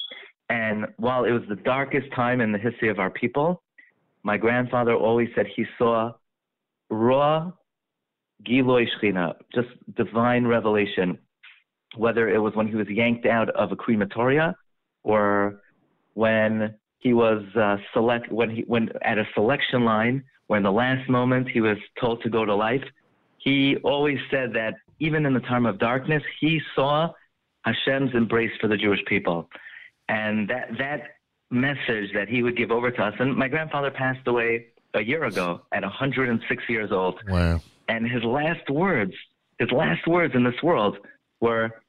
And 0.50 0.86
while 0.96 1.24
it 1.24 1.30
was 1.30 1.42
the 1.48 1.56
darkest 1.56 2.12
time 2.14 2.40
in 2.40 2.52
the 2.52 2.58
history 2.58 2.90
of 2.90 2.98
our 2.98 3.10
people, 3.10 3.62
my 4.24 4.36
grandfather 4.36 4.94
always 4.94 5.28
said 5.34 5.46
he 5.46 5.64
saw 5.78 6.12
raw 6.90 7.52
Giloi 8.46 8.86
Shechina, 8.86 9.34
just 9.54 9.68
divine 9.96 10.44
revelation, 10.46 11.18
whether 11.96 12.28
it 12.28 12.38
was 12.38 12.54
when 12.54 12.66
he 12.66 12.74
was 12.74 12.88
yanked 12.88 13.26
out 13.26 13.48
of 13.50 13.72
a 13.72 13.76
crematoria 13.76 14.54
or 15.04 15.60
when 16.14 16.74
he 17.02 17.12
was 17.12 17.42
uh, 17.56 17.76
select 17.92 18.30
when 18.30 18.48
he 18.48 18.62
when 18.62 18.88
at 19.02 19.18
a 19.18 19.26
selection 19.34 19.84
line 19.84 20.22
when 20.46 20.58
in 20.58 20.62
the 20.62 20.72
last 20.72 21.08
moment 21.08 21.48
he 21.48 21.60
was 21.60 21.76
told 22.00 22.22
to 22.22 22.30
go 22.30 22.44
to 22.44 22.54
life. 22.54 22.84
He 23.38 23.76
always 23.78 24.18
said 24.30 24.52
that 24.54 24.74
even 25.00 25.26
in 25.26 25.34
the 25.34 25.40
time 25.40 25.66
of 25.66 25.78
darkness, 25.78 26.22
he 26.40 26.60
saw 26.76 27.10
Hashem's 27.64 28.14
embrace 28.14 28.52
for 28.60 28.68
the 28.68 28.76
Jewish 28.76 29.04
people, 29.06 29.50
and 30.08 30.48
that 30.48 30.68
that 30.78 31.00
message 31.50 32.12
that 32.14 32.28
he 32.28 32.42
would 32.44 32.56
give 32.56 32.70
over 32.70 32.90
to 32.92 33.02
us. 33.02 33.14
And 33.18 33.36
my 33.36 33.48
grandfather 33.48 33.90
passed 33.90 34.26
away 34.28 34.66
a 34.94 35.02
year 35.02 35.24
ago 35.24 35.62
at 35.72 35.82
106 35.82 36.62
years 36.68 36.92
old 36.92 37.18
Wow. 37.28 37.60
and 37.88 38.08
his 38.08 38.22
last 38.22 38.70
words, 38.70 39.12
his 39.58 39.70
last 39.72 40.06
words 40.06 40.34
in 40.34 40.44
this 40.44 40.62
world 40.62 40.98
were, 41.40 41.82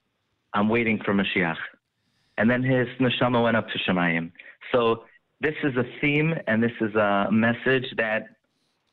"I'm 0.53 0.69
waiting 0.69 0.97
for 1.05 1.13
Mashiach," 1.13 1.57
and 2.37 2.49
then 2.49 2.63
his 2.63 2.87
neshama 2.99 3.43
went 3.43 3.57
up 3.57 3.67
to 3.69 3.79
Shemayim. 3.79 4.31
So 4.71 5.03
this 5.41 5.55
is 5.63 5.75
a 5.75 5.83
theme, 6.01 6.33
and 6.47 6.63
this 6.63 6.71
is 6.81 6.93
a 6.95 7.27
message 7.31 7.85
that 7.97 8.23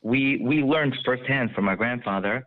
we 0.03 0.39
we 0.43 0.63
learned 0.63 0.97
firsthand 1.05 1.51
from 1.55 1.69
our 1.69 1.77
grandfather, 1.77 2.47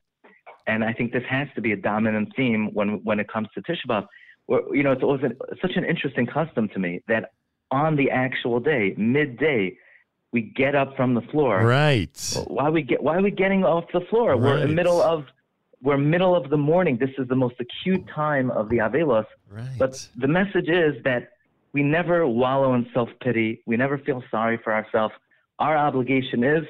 and 0.67 0.83
I 0.83 0.93
think 0.93 1.13
this 1.13 1.23
has 1.29 1.47
to 1.55 1.61
be 1.61 1.71
a 1.71 1.77
dominant 1.77 2.33
theme 2.35 2.69
when 2.73 3.03
when 3.03 3.19
it 3.19 3.27
comes 3.27 3.47
to 3.55 3.61
Tisha 3.61 3.87
B'av. 3.87 4.05
Where, 4.45 4.75
you 4.75 4.83
know, 4.83 4.91
it's 4.91 5.03
always 5.03 5.23
an, 5.23 5.37
such 5.61 5.77
an 5.77 5.85
interesting 5.85 6.25
custom 6.25 6.67
to 6.69 6.79
me 6.79 7.01
that 7.07 7.31
on 7.71 7.95
the 7.95 8.11
actual 8.11 8.59
day, 8.59 8.93
midday, 8.97 9.77
we 10.33 10.41
get 10.41 10.75
up 10.75 10.97
from 10.97 11.13
the 11.13 11.21
floor 11.21 11.65
Right. 11.65 12.43
why 12.47 12.69
we 12.69 12.81
get 12.81 13.01
why 13.01 13.17
are 13.17 13.21
we 13.21 13.31
getting 13.31 13.63
off 13.63 13.85
the 13.93 14.01
floor? 14.09 14.35
We're 14.35 14.57
in 14.57 14.67
the 14.67 14.75
middle 14.75 15.01
of 15.01 15.25
we're 15.83 15.97
middle 15.97 16.33
of 16.33 16.49
the 16.49 16.57
morning. 16.57 16.97
This 16.97 17.09
is 17.17 17.27
the 17.27 17.35
most 17.35 17.55
acute 17.59 18.07
time 18.07 18.49
of 18.51 18.69
the 18.69 18.77
Avelos. 18.77 19.25
Right. 19.51 19.67
But 19.77 20.07
the 20.15 20.29
message 20.29 20.69
is 20.69 20.95
that 21.03 21.33
we 21.73 21.83
never 21.83 22.25
wallow 22.25 22.73
in 22.73 22.87
self 22.93 23.09
pity. 23.21 23.61
We 23.67 23.75
never 23.75 23.97
feel 23.97 24.23
sorry 24.31 24.57
for 24.63 24.73
ourselves. 24.73 25.13
Our 25.59 25.77
obligation 25.77 26.43
is 26.43 26.63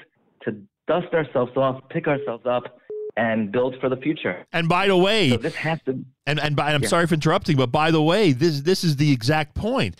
to 0.44 0.58
dust 0.88 1.14
ourselves 1.14 1.52
off, 1.56 1.88
pick 1.90 2.08
ourselves 2.08 2.46
up, 2.48 2.80
and 3.16 3.52
build 3.52 3.76
for 3.80 3.90
the 3.90 3.98
future. 3.98 4.46
And 4.54 4.68
by 4.68 4.88
the 4.88 4.98
way, 4.98 5.30
so 5.30 5.38
this 5.38 5.56
has 5.56 5.80
to. 5.86 6.04
And 6.26 6.40
and 6.40 6.56
by, 6.56 6.74
I'm 6.74 6.82
yeah. 6.82 6.88
sorry 6.88 7.06
for 7.06 7.14
interrupting, 7.16 7.58
but 7.58 7.72
by 7.72 7.92
the 7.92 8.02
way, 8.02 8.32
this 8.32 8.62
this 8.62 8.84
is 8.84 8.96
the 8.96 9.12
exact 9.12 9.56
point. 9.56 9.96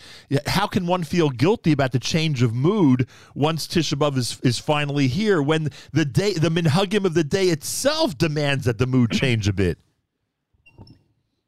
How 0.46 0.66
can 0.66 0.86
one 0.86 1.04
feel 1.04 1.30
guilty 1.30 1.72
about 1.72 1.92
the 1.92 1.98
change 1.98 2.42
of 2.42 2.54
mood 2.54 3.08
once 3.34 3.66
Tisha 3.66 3.94
B'av 3.94 4.16
is 4.16 4.40
is 4.42 4.58
finally 4.58 5.06
here 5.06 5.42
when 5.42 5.68
the 5.92 6.04
day 6.04 6.32
the 6.32 6.48
minhagim 6.48 7.04
of 7.04 7.14
the 7.14 7.24
day 7.24 7.48
itself 7.48 8.16
demands 8.16 8.64
that 8.64 8.78
the 8.78 8.86
mood 8.86 9.10
change 9.12 9.48
a 9.48 9.52
bit? 9.52 9.78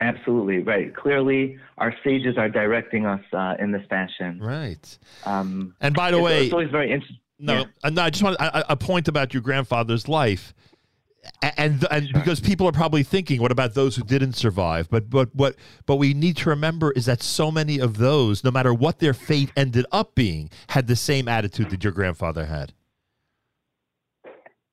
Absolutely 0.00 0.58
right. 0.58 0.94
Clearly, 0.94 1.58
our 1.78 1.94
sages 2.04 2.37
are 2.37 2.50
directing 2.50 3.06
us 3.06 3.23
uh, 3.32 3.54
in 3.58 3.73
this 3.73 3.82
fashion. 3.88 4.38
Right. 4.38 4.99
Um, 5.25 5.75
and 5.80 5.94
by 5.94 6.11
the 6.11 6.18
it's, 6.18 6.25
way, 6.25 6.44
it's 6.44 6.52
always 6.52 6.70
very 6.70 6.92
interesting. 6.92 7.18
No, 7.38 7.64
yeah. 7.82 7.90
no. 7.90 8.02
I 8.02 8.11
just 8.11 8.23
want 8.23 8.37
a, 8.37 8.73
a 8.73 8.76
point 8.76 9.08
about 9.08 9.32
your 9.32 9.42
grandfather's 9.42 10.06
life 10.06 10.54
and 11.56 11.87
and 11.90 12.12
because 12.12 12.40
people 12.40 12.66
are 12.68 12.73
probably 12.73 13.02
thinking, 13.02 13.40
what 13.40 13.52
about 13.52 13.75
those 13.75 13.97
who 13.97 14.02
didn't 14.02 14.35
survive? 14.35 14.88
But 14.90 15.11
but 15.11 15.35
what 15.35 15.56
but 15.87 15.97
we 15.97 16.14
need 16.14 16.37
to 16.38 16.50
remember 16.50 16.92
is 16.92 17.06
that 17.06 17.23
so 17.23 17.50
many 17.50 17.78
of 17.78 17.99
those, 17.99 18.45
no 18.45 18.50
matter 18.50 18.73
what 18.73 18.99
their 18.99 19.14
fate 19.14 19.50
ended 19.56 19.87
up 19.92 20.14
being, 20.14 20.50
had 20.71 20.87
the 20.87 20.97
same 20.97 21.28
attitude 21.28 21.71
that 21.71 21.85
your 21.85 21.92
grandfather 21.92 22.47
had. 22.47 22.73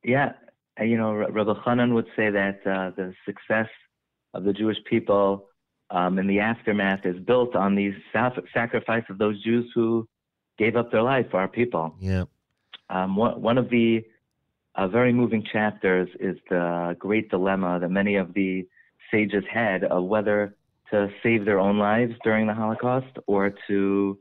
Yeah, 0.02 0.32
you 0.80 0.98
know, 0.98 1.14
Rabbi 1.14 1.54
Hanan 1.64 1.94
would 1.94 2.06
say 2.16 2.30
that 2.30 2.60
uh, 2.66 2.90
the 2.96 3.14
success 3.24 3.68
of 4.34 4.44
the 4.44 4.52
Jewish 4.52 4.78
people 4.88 5.48
um, 5.90 6.18
in 6.18 6.26
the 6.26 6.40
aftermath 6.40 7.04
is 7.04 7.18
built 7.20 7.54
on 7.54 7.74
these 7.74 7.94
sacrifice 8.12 9.04
of 9.08 9.18
those 9.18 9.42
Jews 9.42 9.70
who 9.74 10.08
gave 10.58 10.76
up 10.76 10.90
their 10.90 11.02
life 11.02 11.26
for 11.30 11.38
our 11.38 11.48
people. 11.48 11.94
Yeah. 12.00 12.24
Um, 12.90 13.16
one, 13.16 13.40
one 13.40 13.58
of 13.58 13.70
the 13.70 14.04
uh, 14.76 14.88
very 14.88 15.12
moving 15.12 15.44
chapters 15.52 16.08
is 16.20 16.36
the 16.50 16.96
great 16.98 17.30
dilemma 17.30 17.78
that 17.80 17.90
many 17.90 18.16
of 18.16 18.34
the 18.34 18.66
sages 19.10 19.44
had 19.52 19.84
of 19.84 20.04
whether 20.04 20.56
to 20.90 21.08
save 21.22 21.44
their 21.44 21.60
own 21.60 21.78
lives 21.78 22.12
during 22.24 22.46
the 22.46 22.54
Holocaust 22.54 23.16
or 23.26 23.54
to 23.68 24.18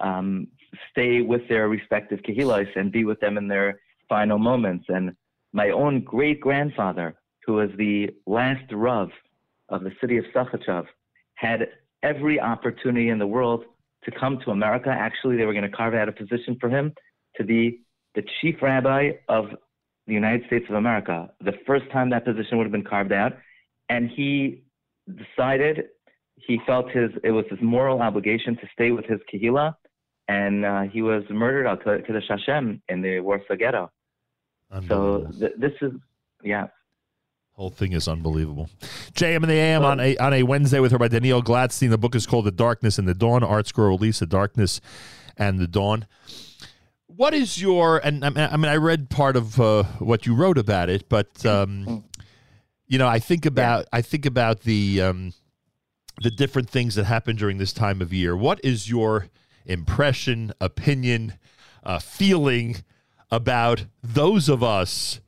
um, 0.00 0.48
stay 0.90 1.20
with 1.20 1.42
their 1.48 1.68
respective 1.68 2.20
kehilos 2.20 2.68
and 2.76 2.90
be 2.90 3.04
with 3.04 3.20
them 3.20 3.38
in 3.38 3.48
their 3.48 3.80
final 4.08 4.38
moments. 4.38 4.86
And 4.88 5.14
my 5.52 5.70
own 5.70 6.02
great 6.02 6.40
grandfather, 6.40 7.14
who 7.46 7.54
was 7.54 7.70
the 7.76 8.10
last 8.26 8.64
Rav 8.72 9.10
of 9.68 9.84
the 9.84 9.92
city 10.00 10.18
of 10.18 10.24
Sakhachev, 10.34 10.86
had 11.34 11.68
every 12.02 12.40
opportunity 12.40 13.08
in 13.08 13.18
the 13.18 13.26
world 13.26 13.64
to 14.04 14.10
come 14.10 14.38
to 14.44 14.50
America. 14.50 14.90
Actually, 14.90 15.36
they 15.36 15.44
were 15.44 15.52
going 15.52 15.70
to 15.70 15.76
carve 15.76 15.94
out 15.94 16.08
a 16.08 16.12
position 16.12 16.56
for 16.60 16.68
him 16.68 16.92
to 17.36 17.44
be 17.44 17.80
the 18.14 18.22
chief 18.40 18.56
rabbi 18.60 19.12
of 19.28 19.46
the 20.06 20.14
United 20.14 20.46
States 20.46 20.64
of 20.68 20.74
America, 20.74 21.30
the 21.40 21.52
first 21.66 21.84
time 21.92 22.10
that 22.10 22.24
position 22.24 22.58
would 22.58 22.64
have 22.64 22.72
been 22.72 22.84
carved 22.84 23.12
out, 23.12 23.32
and 23.88 24.10
he 24.10 24.62
decided 25.06 25.86
he 26.36 26.58
felt 26.66 26.90
his 26.90 27.10
it 27.22 27.30
was 27.30 27.44
his 27.50 27.60
moral 27.62 28.00
obligation 28.02 28.56
to 28.56 28.68
stay 28.72 28.90
with 28.90 29.04
his 29.06 29.20
kahila, 29.32 29.74
and 30.28 30.64
uh, 30.64 30.82
he 30.82 31.02
was 31.02 31.22
murdered 31.30 31.66
out 31.66 31.84
to 31.84 32.12
the 32.12 32.20
Hashem 32.28 32.82
in 32.88 33.02
the 33.02 33.20
Warsaw 33.20 33.56
Ghetto. 33.56 33.90
So 34.88 35.28
th- 35.38 35.52
this 35.58 35.72
is 35.80 35.92
yeah. 36.42 36.68
Whole 37.52 37.70
thing 37.70 37.92
is 37.92 38.08
unbelievable. 38.08 38.70
JM 39.12 39.36
and 39.36 39.44
the 39.44 39.54
AM 39.54 39.84
on 39.84 40.00
a 40.00 40.16
on 40.16 40.32
a 40.32 40.42
Wednesday 40.42 40.80
with 40.80 40.90
her 40.92 40.98
by 40.98 41.08
Daniel 41.08 41.42
Glatstein. 41.42 41.90
The 41.90 41.98
book 41.98 42.14
is 42.14 42.26
called 42.26 42.46
The 42.46 42.50
Darkness 42.50 42.98
and 42.98 43.06
the 43.06 43.14
Dawn. 43.14 43.42
ArtScroll 43.42 43.90
release 43.90 44.20
The 44.20 44.26
Darkness 44.26 44.80
and 45.36 45.58
the 45.58 45.66
Dawn 45.66 46.06
what 47.16 47.34
is 47.34 47.60
your 47.60 47.98
and 47.98 48.24
I 48.24 48.30
mean 48.30 48.70
I 48.70 48.76
read 48.76 49.10
part 49.10 49.36
of 49.36 49.60
uh, 49.60 49.84
what 49.98 50.26
you 50.26 50.34
wrote 50.34 50.58
about 50.58 50.88
it, 50.88 51.08
but 51.08 51.44
um, 51.44 52.04
you 52.86 52.98
know 52.98 53.08
I 53.08 53.18
think 53.18 53.46
about 53.46 53.86
I 53.92 54.02
think 54.02 54.26
about 54.26 54.60
the 54.60 55.02
um, 55.02 55.32
the 56.22 56.30
different 56.30 56.70
things 56.70 56.94
that 56.94 57.04
happen 57.04 57.36
during 57.36 57.58
this 57.58 57.72
time 57.72 58.00
of 58.00 58.12
year. 58.12 58.36
What 58.36 58.60
is 58.64 58.88
your 58.88 59.28
impression, 59.66 60.52
opinion, 60.60 61.34
uh, 61.82 61.98
feeling 61.98 62.76
about 63.30 63.86
those 64.02 64.48
of 64.48 64.62
us 64.62 65.20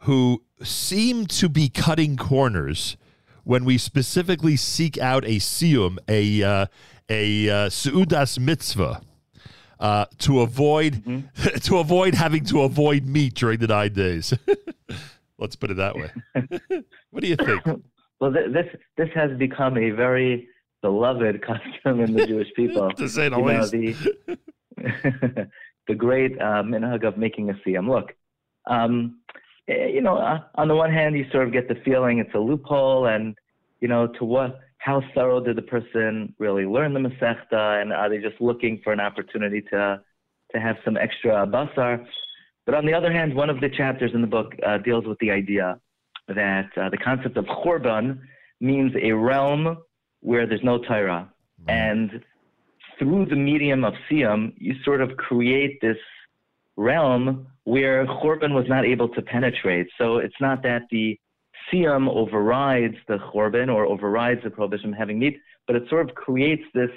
who 0.00 0.42
seem 0.62 1.26
to 1.26 1.48
be 1.48 1.68
cutting 1.68 2.16
corners 2.16 2.96
when 3.44 3.64
we 3.64 3.78
specifically 3.78 4.56
seek 4.56 4.98
out 4.98 5.24
a 5.24 5.36
siyum, 5.36 5.98
a 6.08 6.42
uh, 6.42 6.66
a 7.08 7.48
uh, 7.48 7.68
seudas 7.68 8.38
mitzvah? 8.38 9.00
Uh, 9.80 10.06
to 10.18 10.40
avoid 10.40 10.94
mm-hmm. 10.94 11.58
to 11.58 11.78
avoid 11.78 12.14
having 12.14 12.44
to 12.46 12.62
avoid 12.62 13.06
meat 13.06 13.34
during 13.34 13.58
the 13.58 13.66
nine 13.66 13.92
days. 13.92 14.34
Let's 15.38 15.56
put 15.56 15.70
it 15.70 15.76
that 15.76 15.96
way. 15.96 16.10
what 17.10 17.22
do 17.22 17.28
you 17.28 17.36
think? 17.36 17.62
Well, 18.20 18.32
th- 18.32 18.52
this 18.52 18.66
this 18.96 19.08
has 19.14 19.36
become 19.38 19.76
a 19.76 19.90
very 19.90 20.48
beloved 20.82 21.42
custom 21.42 22.00
in 22.00 22.14
the 22.14 22.26
Jewish 22.26 22.48
people. 22.54 22.90
to 22.92 23.08
say 23.08 23.28
the 23.28 23.38
least. 23.38 23.74
Know, 23.74 24.36
the, 24.76 25.48
the 25.88 25.94
great 25.94 26.40
uh, 26.40 26.62
minhag 26.62 27.06
of 27.06 27.18
making 27.18 27.50
a 27.50 27.54
siyum. 27.54 27.88
Look, 27.88 28.14
um, 28.66 29.20
eh, 29.68 29.86
you 29.86 30.00
know, 30.00 30.16
uh, 30.16 30.40
on 30.54 30.68
the 30.68 30.74
one 30.74 30.92
hand, 30.92 31.16
you 31.16 31.26
sort 31.30 31.46
of 31.46 31.52
get 31.52 31.68
the 31.68 31.76
feeling 31.84 32.18
it's 32.18 32.34
a 32.34 32.38
loophole, 32.38 33.06
and 33.06 33.36
you 33.80 33.88
know, 33.88 34.06
to 34.18 34.24
what 34.24 34.58
how 34.86 35.02
thorough 35.16 35.40
did 35.40 35.56
the 35.56 35.62
person 35.62 36.32
really 36.38 36.64
learn 36.64 36.94
the 36.94 37.00
Masechta, 37.00 37.82
and 37.82 37.92
are 37.92 38.08
they 38.08 38.18
just 38.18 38.40
looking 38.40 38.80
for 38.84 38.92
an 38.92 39.00
opportunity 39.00 39.60
to 39.72 40.00
to 40.52 40.60
have 40.60 40.76
some 40.84 40.96
extra 40.96 41.44
basar? 41.44 42.06
But 42.66 42.74
on 42.76 42.86
the 42.86 42.94
other 42.94 43.12
hand, 43.12 43.34
one 43.34 43.50
of 43.50 43.60
the 43.60 43.68
chapters 43.68 44.12
in 44.14 44.20
the 44.20 44.28
book 44.28 44.54
uh, 44.64 44.78
deals 44.78 45.04
with 45.04 45.18
the 45.18 45.32
idea 45.32 45.80
that 46.28 46.68
uh, 46.76 46.88
the 46.88 46.98
concept 46.98 47.36
of 47.36 47.46
churban 47.46 48.20
means 48.60 48.92
a 49.02 49.10
realm 49.10 49.78
where 50.20 50.46
there's 50.46 50.62
no 50.62 50.78
Torah, 50.78 51.28
and 51.66 52.22
through 52.96 53.26
the 53.26 53.40
medium 53.50 53.84
of 53.84 53.94
siyum, 54.08 54.52
you 54.56 54.74
sort 54.84 55.00
of 55.00 55.16
create 55.16 55.80
this 55.80 55.98
realm 56.76 57.48
where 57.64 58.06
churban 58.06 58.54
was 58.54 58.66
not 58.68 58.84
able 58.84 59.08
to 59.16 59.20
penetrate. 59.22 59.88
So 59.98 60.18
it's 60.18 60.40
not 60.40 60.62
that 60.62 60.82
the 60.92 61.18
siyum 61.72 62.08
overrides 62.08 62.96
the 63.08 63.18
chorban 63.18 63.72
or 63.72 63.86
overrides 63.86 64.42
the 64.44 64.50
prohibition 64.50 64.92
of 64.92 64.98
having 64.98 65.18
meat, 65.18 65.40
but 65.66 65.76
it 65.76 65.84
sort 65.88 66.08
of 66.08 66.14
creates 66.14 66.62
this 66.74 66.90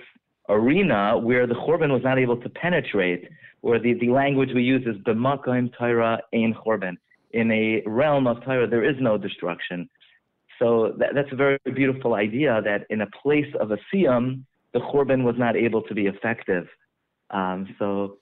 arena 0.48 1.18
where 1.18 1.48
the 1.48 1.54
chorban 1.54 1.92
was 1.92 2.02
not 2.04 2.18
able 2.18 2.38
to 2.38 2.50
penetrate, 2.50 3.30
or 3.62 3.80
the, 3.80 3.94
the 3.96 4.10
language 4.10 4.50
we 4.54 4.64
use 4.64 4.86
is 4.86 4.96
b'makom 5.04 5.72
Torah 5.78 6.20
ein 6.34 6.54
chorban. 6.54 6.96
In 7.32 7.52
a 7.52 7.84
realm 7.86 8.26
of 8.26 8.44
Torah, 8.44 8.68
there 8.68 8.84
is 8.84 8.96
no 9.00 9.18
destruction. 9.18 9.88
So 10.58 10.94
that, 10.98 11.10
that's 11.14 11.32
a 11.32 11.36
very 11.36 11.58
beautiful 11.74 12.16
idea 12.16 12.62
that 12.64 12.86
in 12.90 13.02
a 13.02 13.08
place 13.22 13.54
of 13.60 13.72
a 13.72 13.78
siyum, 13.94 14.44
the 14.74 14.80
chorban 14.80 15.24
was 15.24 15.36
not 15.38 15.56
able 15.56 15.82
to 15.84 15.94
be 15.94 16.08
effective. 16.08 16.68
Um, 17.30 17.76
so 17.78 18.18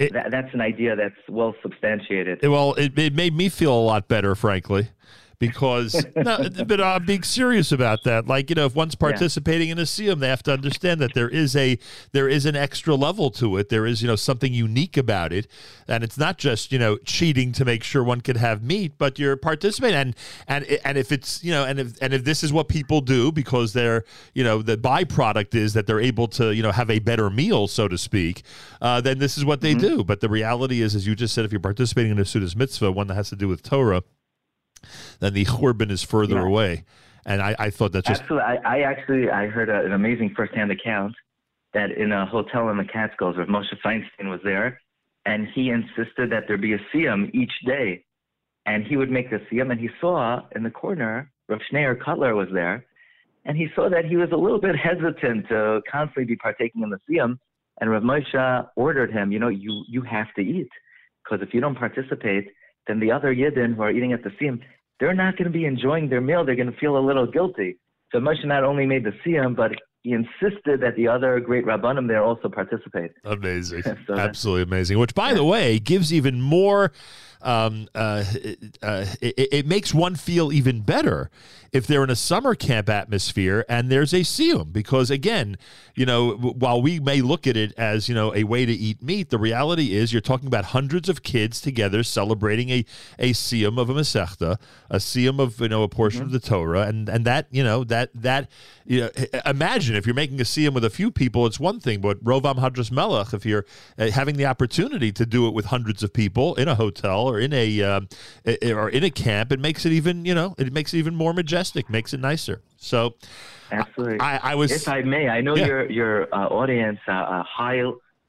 it, 0.00 0.12
that, 0.12 0.30
that's 0.30 0.52
an 0.52 0.60
idea 0.60 0.96
that's 0.96 1.14
well 1.28 1.54
substantiated. 1.62 2.40
Well, 2.42 2.74
it, 2.74 2.98
it 2.98 3.14
made 3.14 3.34
me 3.34 3.48
feel 3.48 3.72
a 3.72 3.80
lot 3.80 4.08
better, 4.08 4.34
frankly 4.34 4.88
because 5.38 6.04
no, 6.16 6.48
but 6.66 6.80
I'm 6.80 7.04
being 7.04 7.22
serious 7.22 7.72
about 7.72 8.04
that. 8.04 8.26
Like 8.26 8.50
you 8.50 8.56
know, 8.56 8.66
if 8.66 8.74
one's 8.74 8.94
participating 8.94 9.68
yeah. 9.68 9.72
in 9.72 9.78
a 9.78 9.82
siyum, 9.82 10.20
they 10.20 10.28
have 10.28 10.42
to 10.44 10.52
understand 10.52 11.00
that 11.00 11.14
there 11.14 11.28
is 11.28 11.54
a 11.56 11.78
there 12.12 12.28
is 12.28 12.46
an 12.46 12.56
extra 12.56 12.94
level 12.94 13.30
to 13.32 13.56
it. 13.56 13.68
There 13.68 13.86
is 13.86 14.02
you 14.02 14.08
know 14.08 14.16
something 14.16 14.52
unique 14.52 14.96
about 14.96 15.32
it, 15.32 15.46
and 15.88 16.02
it's 16.02 16.18
not 16.18 16.38
just 16.38 16.72
you 16.72 16.78
know 16.78 16.96
cheating 16.98 17.52
to 17.52 17.64
make 17.64 17.82
sure 17.82 18.02
one 18.02 18.20
can 18.20 18.36
have 18.36 18.62
meat, 18.62 18.94
but 18.98 19.18
you're 19.18 19.36
participating. 19.36 19.96
And 19.96 20.16
and 20.48 20.64
and 20.84 20.98
if 20.98 21.12
it's 21.12 21.42
you 21.44 21.52
know 21.52 21.64
and 21.64 21.78
if 21.78 22.00
and 22.00 22.12
if 22.12 22.24
this 22.24 22.42
is 22.42 22.52
what 22.52 22.68
people 22.68 23.00
do 23.00 23.32
because 23.32 23.72
they're 23.72 24.04
you 24.34 24.44
know 24.44 24.62
the 24.62 24.76
byproduct 24.76 25.54
is 25.54 25.74
that 25.74 25.86
they're 25.86 26.00
able 26.00 26.28
to 26.28 26.54
you 26.54 26.62
know 26.62 26.72
have 26.72 26.90
a 26.90 26.98
better 26.98 27.30
meal, 27.30 27.68
so 27.68 27.88
to 27.88 27.98
speak, 27.98 28.42
uh, 28.80 29.00
then 29.00 29.18
this 29.18 29.36
is 29.36 29.44
what 29.44 29.60
they 29.60 29.72
mm-hmm. 29.72 29.96
do. 29.96 30.04
But 30.04 30.20
the 30.20 30.28
reality 30.28 30.82
is, 30.82 30.94
as 30.94 31.06
you 31.06 31.14
just 31.14 31.34
said, 31.34 31.44
if 31.44 31.52
you're 31.52 31.60
participating 31.60 32.12
in 32.12 32.18
a 32.18 32.22
Seudas 32.22 32.56
mitzvah, 32.56 32.92
one 32.92 33.06
that 33.08 33.14
has 33.14 33.28
to 33.30 33.36
do 33.36 33.48
with 33.48 33.62
Torah 33.62 34.02
then 35.20 35.34
the 35.34 35.44
Churban 35.44 35.90
is 35.90 36.02
further 36.02 36.36
yeah. 36.36 36.46
away. 36.46 36.84
And 37.24 37.42
I, 37.42 37.56
I 37.58 37.70
thought 37.70 37.92
that's 37.92 38.06
just 38.06 38.22
absolutely. 38.22 38.44
I, 38.44 38.76
I 38.76 38.80
actually 38.82 39.30
I 39.30 39.46
heard 39.46 39.68
a, 39.68 39.84
an 39.84 39.92
amazing 39.92 40.34
firsthand 40.36 40.70
account 40.70 41.14
that 41.74 41.90
in 41.90 42.12
a 42.12 42.24
hotel 42.24 42.68
in 42.70 42.76
the 42.76 42.84
Catskills, 42.84 43.36
where 43.36 43.46
Moshe 43.46 43.74
Feinstein 43.84 44.30
was 44.30 44.40
there, 44.44 44.80
and 45.24 45.48
he 45.54 45.70
insisted 45.70 46.30
that 46.30 46.44
there 46.46 46.56
be 46.56 46.74
a 46.74 46.78
siyum 46.94 47.34
each 47.34 47.52
day, 47.66 48.04
and 48.64 48.86
he 48.86 48.96
would 48.96 49.10
make 49.10 49.28
the 49.30 49.40
siyum, 49.50 49.72
and 49.72 49.80
he 49.80 49.90
saw 50.00 50.40
in 50.54 50.62
the 50.62 50.70
corner 50.70 51.30
Rav 51.48 51.60
Schneur 51.70 51.96
Kotler 51.96 52.36
was 52.36 52.48
there, 52.52 52.86
and 53.44 53.56
he 53.56 53.66
saw 53.74 53.90
that 53.90 54.04
he 54.04 54.16
was 54.16 54.28
a 54.32 54.36
little 54.36 54.60
bit 54.60 54.76
hesitant 54.76 55.48
to 55.48 55.80
constantly 55.90 56.24
be 56.24 56.36
partaking 56.36 56.82
in 56.82 56.90
the 56.90 57.00
siyum, 57.10 57.38
and 57.80 57.90
Rav 57.90 58.02
Moshe 58.02 58.68
ordered 58.76 59.12
him, 59.12 59.32
you 59.32 59.40
know, 59.40 59.48
you 59.48 59.84
you 59.88 60.02
have 60.02 60.32
to 60.34 60.42
eat, 60.42 60.70
because 61.24 61.46
if 61.46 61.52
you 61.52 61.60
don't 61.60 61.76
participate, 61.76 62.48
then 62.86 63.00
the 63.00 63.10
other 63.10 63.34
Yidden 63.34 63.74
who 63.74 63.82
are 63.82 63.90
eating 63.90 64.12
at 64.12 64.22
the 64.22 64.30
siyum, 64.30 64.60
they're 65.00 65.14
not 65.14 65.36
going 65.36 65.50
to 65.50 65.56
be 65.56 65.64
enjoying 65.64 66.08
their 66.08 66.20
meal. 66.20 66.44
They're 66.44 66.56
going 66.56 66.72
to 66.72 66.78
feel 66.78 66.96
a 66.96 67.04
little 67.04 67.26
guilty. 67.26 67.78
So 68.12 68.18
Moshe 68.18 68.44
not 68.44 68.64
only 68.64 68.86
made 68.86 69.04
the 69.04 69.12
siyum, 69.24 69.56
but 69.56 69.72
he 70.02 70.12
insisted 70.12 70.80
that 70.82 70.94
the 70.96 71.08
other 71.08 71.40
great 71.40 71.66
rabbanim 71.66 72.06
there 72.06 72.22
also 72.22 72.48
participate. 72.48 73.10
Amazing, 73.24 73.82
so 74.06 74.14
absolutely 74.14 74.62
amazing. 74.62 74.98
Which, 74.98 75.14
by 75.14 75.30
yeah. 75.30 75.34
the 75.34 75.44
way, 75.44 75.78
gives 75.80 76.12
even 76.12 76.40
more 76.40 76.92
um, 77.42 77.88
uh, 77.94 78.24
uh, 78.82 79.06
it, 79.20 79.48
it, 79.52 79.66
makes 79.66 79.92
one 79.92 80.16
feel 80.16 80.52
even 80.52 80.80
better 80.80 81.30
if 81.72 81.86
they're 81.86 82.02
in 82.02 82.10
a 82.10 82.16
summer 82.16 82.54
camp 82.54 82.88
atmosphere 82.88 83.64
and 83.68 83.90
there's 83.90 84.12
a 84.12 84.20
seum. 84.20 84.72
Because 84.72 85.10
again, 85.10 85.56
you 85.94 86.06
know, 86.06 86.32
while 86.32 86.80
we 86.80 86.98
may 87.00 87.20
look 87.20 87.46
at 87.46 87.56
it 87.56 87.72
as 87.76 88.08
you 88.08 88.14
know 88.14 88.34
a 88.34 88.44
way 88.44 88.64
to 88.64 88.72
eat 88.72 89.02
meat, 89.02 89.30
the 89.30 89.38
reality 89.38 89.94
is 89.94 90.12
you're 90.12 90.22
talking 90.22 90.46
about 90.46 90.66
hundreds 90.66 91.08
of 91.08 91.22
kids 91.22 91.60
together 91.60 92.02
celebrating 92.02 92.70
a 92.70 92.84
a 93.18 93.32
siyum 93.32 93.78
of 93.78 93.90
a 93.90 93.94
masechta, 93.94 94.58
a 94.90 94.96
seum 94.96 95.40
of 95.40 95.60
you 95.60 95.68
know 95.68 95.82
a 95.82 95.88
portion 95.88 96.20
mm-hmm. 96.20 96.34
of 96.34 96.42
the 96.42 96.48
Torah, 96.48 96.82
and 96.82 97.08
and 97.08 97.24
that 97.24 97.46
you 97.50 97.62
know 97.62 97.84
that 97.84 98.10
that 98.14 98.50
you 98.86 99.00
know, 99.00 99.10
imagine 99.44 99.96
if 99.96 100.06
you're 100.06 100.14
making 100.14 100.40
a 100.40 100.44
seum 100.44 100.72
with 100.72 100.84
a 100.84 100.90
few 100.90 101.10
people, 101.10 101.44
it's 101.46 101.58
one 101.58 101.80
thing, 101.80 102.00
but 102.00 102.22
Rovam 102.22 102.56
Hadras 102.56 102.92
Melech, 102.92 103.32
if 103.32 103.44
you're 103.44 103.66
uh, 103.98 104.10
having 104.10 104.36
the 104.36 104.46
opportunity 104.46 105.10
to 105.12 105.26
do 105.26 105.48
it 105.48 105.54
with 105.54 105.66
hundreds 105.66 106.02
of 106.02 106.12
people 106.12 106.54
in 106.54 106.68
a 106.68 106.74
hotel 106.76 107.25
or 107.28 107.40
in 107.40 107.52
a 107.52 107.82
uh, 107.82 108.00
or 108.64 108.88
in 108.88 109.04
a 109.04 109.10
camp, 109.10 109.52
it 109.52 109.60
makes 109.60 109.84
it 109.86 109.92
even 109.92 110.24
you 110.24 110.34
know 110.34 110.54
it 110.58 110.72
makes 110.72 110.94
it 110.94 110.98
even 110.98 111.14
more 111.14 111.32
majestic, 111.32 111.90
makes 111.90 112.12
it 112.12 112.20
nicer. 112.20 112.62
So, 112.76 113.14
absolutely. 113.72 114.20
I, 114.20 114.52
I 114.52 114.54
was, 114.54 114.70
if 114.70 114.88
I 114.88 115.02
may, 115.02 115.28
I 115.28 115.40
know 115.40 115.56
yeah. 115.56 115.66
your 115.66 115.90
your 115.90 116.34
uh, 116.34 116.46
audience, 116.48 116.98
uh, 117.08 117.12
a 117.12 117.44
high 117.48 117.82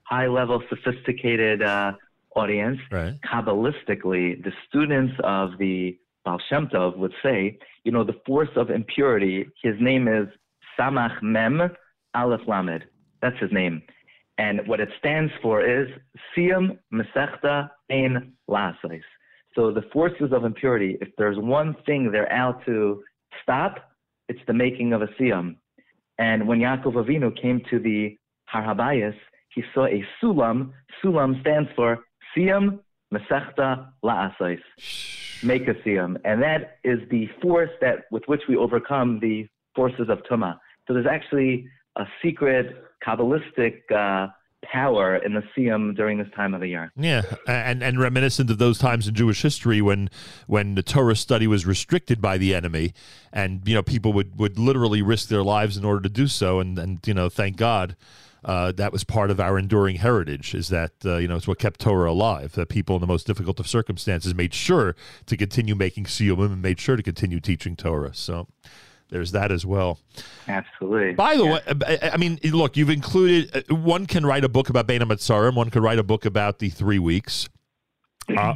high 0.03 0.27
level, 0.27 0.61
sophisticated 0.69 1.61
uh, 1.61 1.93
audience. 2.35 2.79
Right. 2.91 3.15
Kabbalistically, 3.21 4.43
the 4.43 4.51
students 4.67 5.13
of 5.23 5.57
the 5.57 5.97
Baal 6.23 6.39
Shem 6.49 6.67
Tov 6.67 6.97
would 6.97 7.13
say, 7.23 7.57
you 7.83 7.91
know, 7.91 8.03
the 8.03 8.19
force 8.25 8.49
of 8.55 8.69
impurity. 8.69 9.47
His 9.61 9.75
name 9.79 10.07
is 10.07 10.27
Samach 10.77 11.21
Mem 11.21 11.71
Aleph 12.13 12.41
Lamed. 12.47 12.83
That's 13.21 13.37
his 13.39 13.51
name. 13.51 13.81
And 14.37 14.67
what 14.67 14.79
it 14.79 14.89
stands 14.99 15.31
for 15.41 15.65
is 15.65 15.87
Siyam 16.35 16.77
Mesechta 16.93 17.69
Ein 17.91 18.33
Lasais. 18.49 19.01
So 19.55 19.71
the 19.71 19.81
forces 19.91 20.31
of 20.31 20.45
impurity, 20.45 20.97
if 21.01 21.09
there's 21.17 21.37
one 21.39 21.75
thing 21.85 22.11
they're 22.11 22.31
out 22.31 22.63
to 22.65 23.03
stop, 23.41 23.91
it's 24.29 24.39
the 24.45 24.53
making 24.53 24.93
of 24.93 25.01
a 25.01 25.07
Siyam. 25.19 25.55
And 26.19 26.47
when 26.47 26.59
Yaakov 26.59 26.93
Avinu 26.93 27.39
came 27.41 27.61
to 27.69 27.79
the 27.79 28.17
Har 28.45 28.63
Habayis, 28.63 29.15
he 29.53 29.63
saw 29.73 29.85
a 29.85 30.03
Sulam. 30.21 30.71
Sulam 31.03 31.39
stands 31.41 31.69
for 31.75 31.99
Siyam 32.35 32.79
Mesechta 33.11 33.87
La'asais. 34.03 34.59
Make 35.43 35.67
a 35.67 35.73
Siyam. 35.75 36.17
And 36.25 36.41
that 36.43 36.77
is 36.83 36.99
the 37.09 37.27
force 37.41 37.69
that 37.81 38.05
with 38.11 38.23
which 38.27 38.41
we 38.47 38.55
overcome 38.55 39.19
the 39.19 39.47
forces 39.75 40.09
of 40.09 40.19
Tumah. 40.29 40.57
So 40.87 40.93
there's 40.93 41.07
actually 41.07 41.67
a 41.95 42.05
secret 42.23 42.83
Kabbalistic 43.05 43.91
uh, 43.91 44.27
power 44.63 45.17
in 45.17 45.33
the 45.33 45.43
Siyam 45.55 45.95
during 45.95 46.17
this 46.17 46.27
time 46.35 46.53
of 46.53 46.61
the 46.61 46.67
year. 46.67 46.91
Yeah, 46.95 47.23
and 47.47 47.83
and 47.83 47.99
reminiscent 47.99 48.49
of 48.49 48.57
those 48.57 48.77
times 48.77 49.07
in 49.07 49.15
Jewish 49.15 49.41
history 49.41 49.81
when 49.81 50.09
when 50.47 50.75
the 50.75 50.83
Torah 50.83 51.15
study 51.15 51.47
was 51.47 51.65
restricted 51.65 52.21
by 52.21 52.37
the 52.37 52.53
enemy, 52.53 52.93
and 53.31 53.61
you 53.65 53.75
know 53.75 53.83
people 53.83 54.13
would 54.13 54.37
would 54.39 54.57
literally 54.57 55.01
risk 55.01 55.29
their 55.29 55.43
lives 55.43 55.77
in 55.77 55.85
order 55.85 56.01
to 56.01 56.09
do 56.09 56.27
so, 56.27 56.59
and 56.59 56.77
and 56.77 56.99
you 57.05 57.13
know 57.13 57.29
thank 57.29 57.57
God. 57.57 57.95
Uh, 58.45 58.71
that 58.71 58.93
was 58.93 59.03
part 59.03 59.29
of 59.29 59.41
our 59.41 59.57
enduring 59.57 59.97
heritage. 59.97 60.53
Is 60.53 60.69
that 60.69 60.91
uh, 61.03 61.17
you 61.17 61.27
know 61.27 61.35
it's 61.35 61.47
what 61.47 61.59
kept 61.59 61.81
Torah 61.81 62.11
alive. 62.11 62.53
That 62.53 62.69
people 62.69 62.95
in 62.95 63.01
the 63.01 63.07
most 63.07 63.27
difficult 63.27 63.59
of 63.59 63.67
circumstances 63.67 64.33
made 64.33 64.53
sure 64.53 64.95
to 65.25 65.35
continue 65.35 65.75
making 65.75 66.05
siyumim 66.05 66.53
and 66.53 66.61
made 66.61 66.79
sure 66.79 66.95
to 66.95 67.03
continue 67.03 67.39
teaching 67.39 67.75
Torah. 67.75 68.13
So 68.13 68.47
there's 69.09 69.31
that 69.31 69.51
as 69.51 69.65
well. 69.65 69.99
Absolutely. 70.47 71.13
By 71.13 71.37
the 71.37 71.43
yeah. 71.43 71.73
way, 71.87 71.99
I 72.13 72.17
mean, 72.17 72.39
look, 72.43 72.77
you've 72.77 72.89
included 72.89 73.65
uh, 73.69 73.75
one 73.75 74.05
can 74.05 74.25
write 74.25 74.43
a 74.43 74.49
book 74.49 74.69
about 74.69 74.87
Bein 74.87 75.01
HaMetzarim, 75.01 75.55
one 75.55 75.69
could 75.69 75.83
write 75.83 75.99
a 75.99 76.03
book 76.03 76.25
about 76.25 76.59
the 76.59 76.69
three 76.69 76.99
weeks 76.99 77.47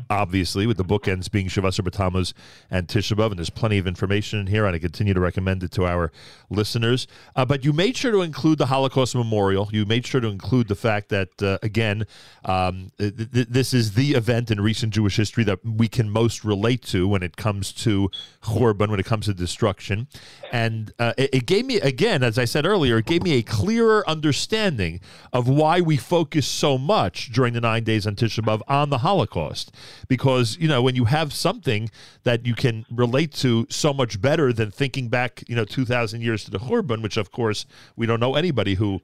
obviously, 0.09 0.67
with 0.67 0.77
the 0.77 0.83
bookends 0.83 1.31
being 1.31 1.47
Shavasar 1.47 1.87
B'Tammuz 1.87 2.33
and 2.69 2.87
Tisha 2.87 3.15
B'Av, 3.15 3.31
and 3.31 3.37
there's 3.37 3.49
plenty 3.49 3.77
of 3.77 3.87
information 3.87 4.39
in 4.39 4.47
here, 4.47 4.65
and 4.65 4.75
I 4.75 4.79
continue 4.79 5.13
to 5.13 5.19
recommend 5.19 5.63
it 5.63 5.71
to 5.71 5.85
our 5.85 6.11
listeners. 6.49 7.07
Uh, 7.35 7.45
but 7.45 7.63
you 7.63 7.71
made 7.71 7.95
sure 7.95 8.11
to 8.11 8.21
include 8.21 8.57
the 8.57 8.65
Holocaust 8.65 9.15
Memorial. 9.15 9.69
You 9.71 9.85
made 9.85 10.05
sure 10.05 10.19
to 10.21 10.27
include 10.27 10.67
the 10.67 10.75
fact 10.75 11.09
that, 11.09 11.41
uh, 11.41 11.57
again, 11.63 12.05
um, 12.45 12.91
th- 12.97 13.15
th- 13.15 13.47
this 13.47 13.73
is 13.73 13.93
the 13.93 14.11
event 14.11 14.51
in 14.51 14.59
recent 14.59 14.93
Jewish 14.93 15.15
history 15.15 15.43
that 15.45 15.59
we 15.63 15.87
can 15.87 16.09
most 16.09 16.43
relate 16.43 16.81
to 16.85 17.07
when 17.07 17.23
it 17.23 17.37
comes 17.37 17.71
to 17.73 18.09
Churban, 18.43 18.89
when 18.89 18.99
it 18.99 19.05
comes 19.05 19.27
to 19.27 19.33
destruction. 19.33 20.07
And 20.51 20.91
uh, 20.99 21.13
it, 21.17 21.29
it 21.33 21.45
gave 21.45 21.65
me, 21.65 21.77
again, 21.77 22.23
as 22.23 22.37
I 22.37 22.45
said 22.45 22.65
earlier, 22.65 22.97
it 22.97 23.05
gave 23.05 23.23
me 23.23 23.33
a 23.33 23.43
clearer 23.43 24.07
understanding 24.09 24.99
of 25.31 25.47
why 25.47 25.79
we 25.79 25.97
focus 25.97 26.45
so 26.47 26.77
much 26.77 27.31
during 27.31 27.53
the 27.53 27.61
nine 27.61 27.83
days 27.83 28.05
on 28.05 28.15
Tisha 28.15 28.43
B'Av 28.43 28.61
on 28.67 28.89
the 28.89 28.99
Holocaust 28.99 29.60
because 30.07 30.57
you 30.57 30.67
know 30.67 30.81
when 30.81 30.95
you 30.95 31.05
have 31.05 31.33
something 31.33 31.89
that 32.23 32.45
you 32.45 32.55
can 32.55 32.85
relate 32.89 33.33
to 33.33 33.67
so 33.69 33.93
much 33.93 34.21
better 34.21 34.53
than 34.53 34.71
thinking 34.71 35.09
back 35.09 35.43
you 35.47 35.55
know 35.55 35.65
2000 35.65 36.21
years 36.21 36.43
to 36.43 36.51
the 36.51 36.59
Churban 36.59 37.01
which 37.01 37.17
of 37.17 37.31
course 37.31 37.65
we 37.95 38.05
don't 38.05 38.19
know 38.19 38.35
anybody 38.35 38.75
who 38.75 39.01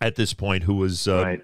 at 0.00 0.16
this 0.16 0.34
point 0.34 0.64
who 0.64 0.74
was 0.74 1.06
uh, 1.06 1.22
right 1.22 1.40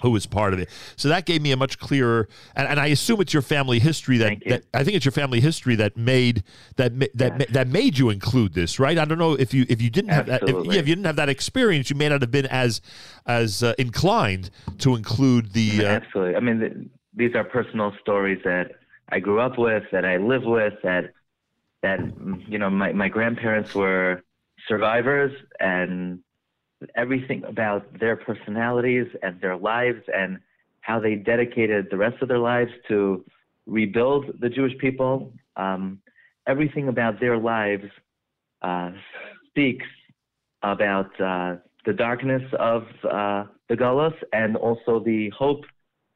who 0.00 0.10
was 0.10 0.26
part 0.26 0.52
of 0.52 0.58
it. 0.58 0.68
So 0.96 1.08
that 1.08 1.24
gave 1.24 1.42
me 1.42 1.52
a 1.52 1.56
much 1.56 1.78
clearer, 1.78 2.28
and, 2.56 2.66
and 2.66 2.80
I 2.80 2.86
assume 2.86 3.20
it's 3.20 3.32
your 3.32 3.42
family 3.42 3.78
history 3.78 4.18
that, 4.18 4.42
that, 4.46 4.64
I 4.74 4.82
think 4.84 4.96
it's 4.96 5.04
your 5.04 5.12
family 5.12 5.40
history 5.40 5.76
that 5.76 5.96
made 5.96 6.42
that 6.76 6.98
that 7.14 7.40
yes. 7.40 7.50
that 7.50 7.68
made 7.68 7.98
you 7.98 8.10
include 8.10 8.54
this, 8.54 8.78
right? 8.78 8.98
I 8.98 9.04
don't 9.04 9.18
know 9.18 9.34
if 9.34 9.54
you 9.54 9.66
if 9.68 9.80
you 9.80 9.90
didn't 9.90 10.10
have 10.10 10.26
that 10.26 10.42
if, 10.48 10.66
yeah, 10.66 10.80
if 10.80 10.88
you 10.88 10.94
didn't 10.94 11.06
have 11.06 11.16
that 11.16 11.28
experience, 11.28 11.90
you 11.90 11.96
may 11.96 12.08
not 12.08 12.22
have 12.22 12.30
been 12.30 12.46
as 12.46 12.80
as 13.26 13.62
uh, 13.62 13.74
inclined 13.78 14.50
to 14.78 14.94
include 14.94 15.52
the. 15.52 15.84
Uh, 15.84 15.88
Absolutely, 15.88 16.36
I 16.36 16.40
mean. 16.40 16.90
The, 17.14 17.26
these 17.26 17.34
are 17.34 17.44
personal 17.44 17.92
stories 18.00 18.40
that 18.44 18.72
I 19.08 19.20
grew 19.20 19.40
up 19.40 19.58
with, 19.58 19.84
that 19.92 20.04
I 20.04 20.16
live 20.16 20.44
with, 20.44 20.74
that 20.82 21.12
that 21.82 22.00
you 22.48 22.58
know 22.58 22.70
my 22.70 22.92
my 22.92 23.08
grandparents 23.08 23.74
were 23.74 24.22
survivors, 24.68 25.32
and 25.60 26.20
everything 26.94 27.44
about 27.44 27.98
their 27.98 28.16
personalities 28.16 29.06
and 29.22 29.40
their 29.40 29.56
lives 29.56 30.02
and 30.14 30.38
how 30.80 31.00
they 31.00 31.14
dedicated 31.14 31.86
the 31.90 31.96
rest 31.96 32.20
of 32.20 32.28
their 32.28 32.38
lives 32.38 32.70
to 32.88 33.24
rebuild 33.66 34.26
the 34.40 34.48
Jewish 34.48 34.76
people. 34.78 35.32
Um, 35.56 36.00
everything 36.46 36.88
about 36.88 37.20
their 37.20 37.38
lives 37.38 37.84
uh, 38.62 38.90
speaks 39.48 39.86
about 40.62 41.18
uh, 41.20 41.56
the 41.86 41.92
darkness 41.92 42.42
of 42.58 42.82
uh, 43.04 43.44
the 43.68 43.76
Gullus 43.76 44.14
and 44.32 44.56
also 44.56 45.00
the 45.00 45.30
hope 45.30 45.64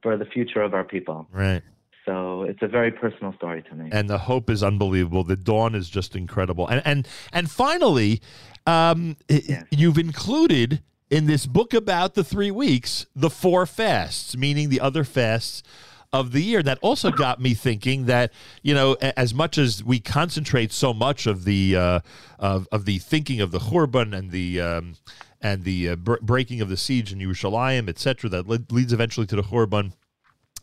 for 0.03 0.17
the 0.17 0.25
future 0.25 0.63
of 0.63 0.75
our 0.75 0.85
people. 0.85 1.29
Right. 1.33 1.63
So 2.09 2.45
it's 2.45 2.63
a 2.63 2.69
very 2.69 2.91
personal 2.91 3.35
story 3.35 3.63
to 3.69 3.75
me. 3.75 3.91
And 3.93 4.09
the 4.09 4.17
hope 4.17 4.49
is 4.49 4.63
unbelievable. 4.63 5.25
The 5.25 5.37
dawn 5.37 5.75
is 5.75 5.91
just 5.91 6.17
incredible. 6.17 6.67
And 6.67 6.81
and 6.87 7.09
and 7.35 7.51
finally, 7.51 8.23
um, 8.67 9.17
yes. 9.29 9.65
you've 9.71 9.99
included 9.99 10.83
in 11.11 11.27
this 11.27 11.45
book 11.45 11.75
about 11.75 12.15
the 12.15 12.25
three 12.25 12.51
weeks 12.51 13.07
the 13.15 13.29
four 13.29 13.67
fasts, 13.67 14.37
meaning 14.39 14.71
the 14.71 14.81
other 14.81 15.05
fasts 15.05 15.63
of 16.11 16.33
the 16.33 16.41
year. 16.41 16.63
That 16.63 16.79
also 16.81 17.11
got 17.11 17.43
me 17.43 17.53
thinking 17.53 18.07
that 18.07 18.33
you 18.63 18.73
know, 18.73 18.95
as 18.95 19.35
much 19.35 19.59
as 19.59 19.85
we 19.85 20.01
concentrate 20.01 20.73
so 20.73 20.95
much 20.95 21.27
of 21.27 21.45
the 21.45 21.77
uh, 21.77 22.01
of 22.39 22.67
of 22.73 22.87
the 22.87 22.99
thinking 23.01 23.43
of 23.43 23.51
the 23.51 23.59
Churban 23.59 24.17
and 24.17 24.31
the 24.31 24.63
um, 24.63 24.95
and 25.41 25.65
the 25.65 25.91
uh, 25.91 25.97
br- 25.97 26.17
breaking 26.21 26.61
of 26.61 26.69
the 26.69 26.77
siege 26.77 27.13
in 27.13 27.19
Yerushalayim, 27.19 27.89
etc., 27.89 28.29
that 28.31 28.49
le- 28.49 28.61
leads 28.71 28.93
eventually 28.93 29.27
to 29.27 29.37
the 29.37 29.43
Churban 29.43 29.93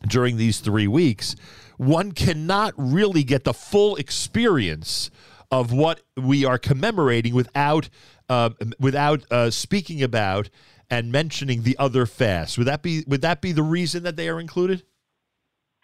during 0.07 0.37
these 0.37 0.59
three 0.59 0.87
weeks, 0.87 1.35
one 1.77 2.11
cannot 2.11 2.73
really 2.77 3.23
get 3.23 3.43
the 3.43 3.53
full 3.53 3.95
experience 3.95 5.09
of 5.51 5.71
what 5.71 6.01
we 6.17 6.43
are 6.45 6.57
commemorating 6.57 7.33
without 7.33 7.89
uh, 8.27 8.49
without 8.79 9.23
uh, 9.31 9.49
speaking 9.49 10.01
about 10.01 10.49
and 10.89 11.11
mentioning 11.11 11.63
the 11.63 11.77
other 11.77 12.05
fasts. 12.05 12.57
Would 12.57 12.67
that 12.67 12.81
be 12.81 13.03
would 13.07 13.21
that 13.21 13.41
be 13.41 13.51
the 13.51 13.63
reason 13.63 14.03
that 14.03 14.15
they 14.15 14.29
are 14.29 14.39
included? 14.39 14.83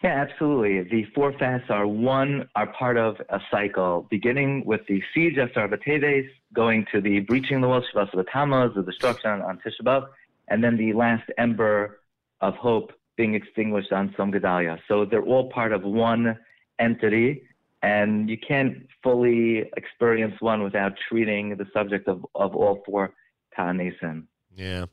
Yeah, 0.04 0.26
absolutely. 0.28 0.82
The 0.82 1.06
four 1.14 1.32
fasts 1.34 1.68
are 1.70 1.86
one 1.86 2.50
are 2.56 2.66
part 2.74 2.98
of 2.98 3.18
a 3.30 3.40
cycle, 3.52 4.08
beginning 4.10 4.66
with 4.66 4.82
the 4.88 5.02
siege 5.14 5.38
of 5.38 5.50
Sarvateves, 5.50 6.28
going 6.54 6.88
to 6.92 7.02
the 7.02 7.20
breaching 7.20 7.62
the 7.62 7.68
walls 7.68 7.86
of 7.96 8.08
the 8.12 8.24
Tammuz, 8.24 8.74
the 8.76 8.82
destruction 8.82 9.30
on 9.30 9.60
Tisha 9.60 9.84
B'av, 9.84 10.08
and 10.48 10.64
then 10.64 10.76
the 10.76 10.94
last 10.94 11.30
ember 11.38 12.00
of 12.42 12.56
hope 12.56 12.94
being 13.16 13.36
extinguished 13.36 13.92
on 13.92 14.10
Tzom 14.10 14.34
Gedalia. 14.34 14.80
So 14.88 15.06
they're 15.06 15.22
all 15.22 15.52
part 15.52 15.72
of 15.72 15.84
one 15.84 16.36
entity, 16.80 17.44
and 17.84 18.28
you 18.28 18.40
can't 18.40 18.88
fully 19.04 19.70
experience 19.78 20.34
one 20.40 20.64
without 20.64 20.94
treating 21.10 21.56
the 21.58 21.68
subject 21.72 22.08
of, 22.08 22.26
of 22.34 22.56
all 22.56 22.82
four 22.88 23.14
Ta'anesim. 23.56 24.24
Yeah, 24.56 24.86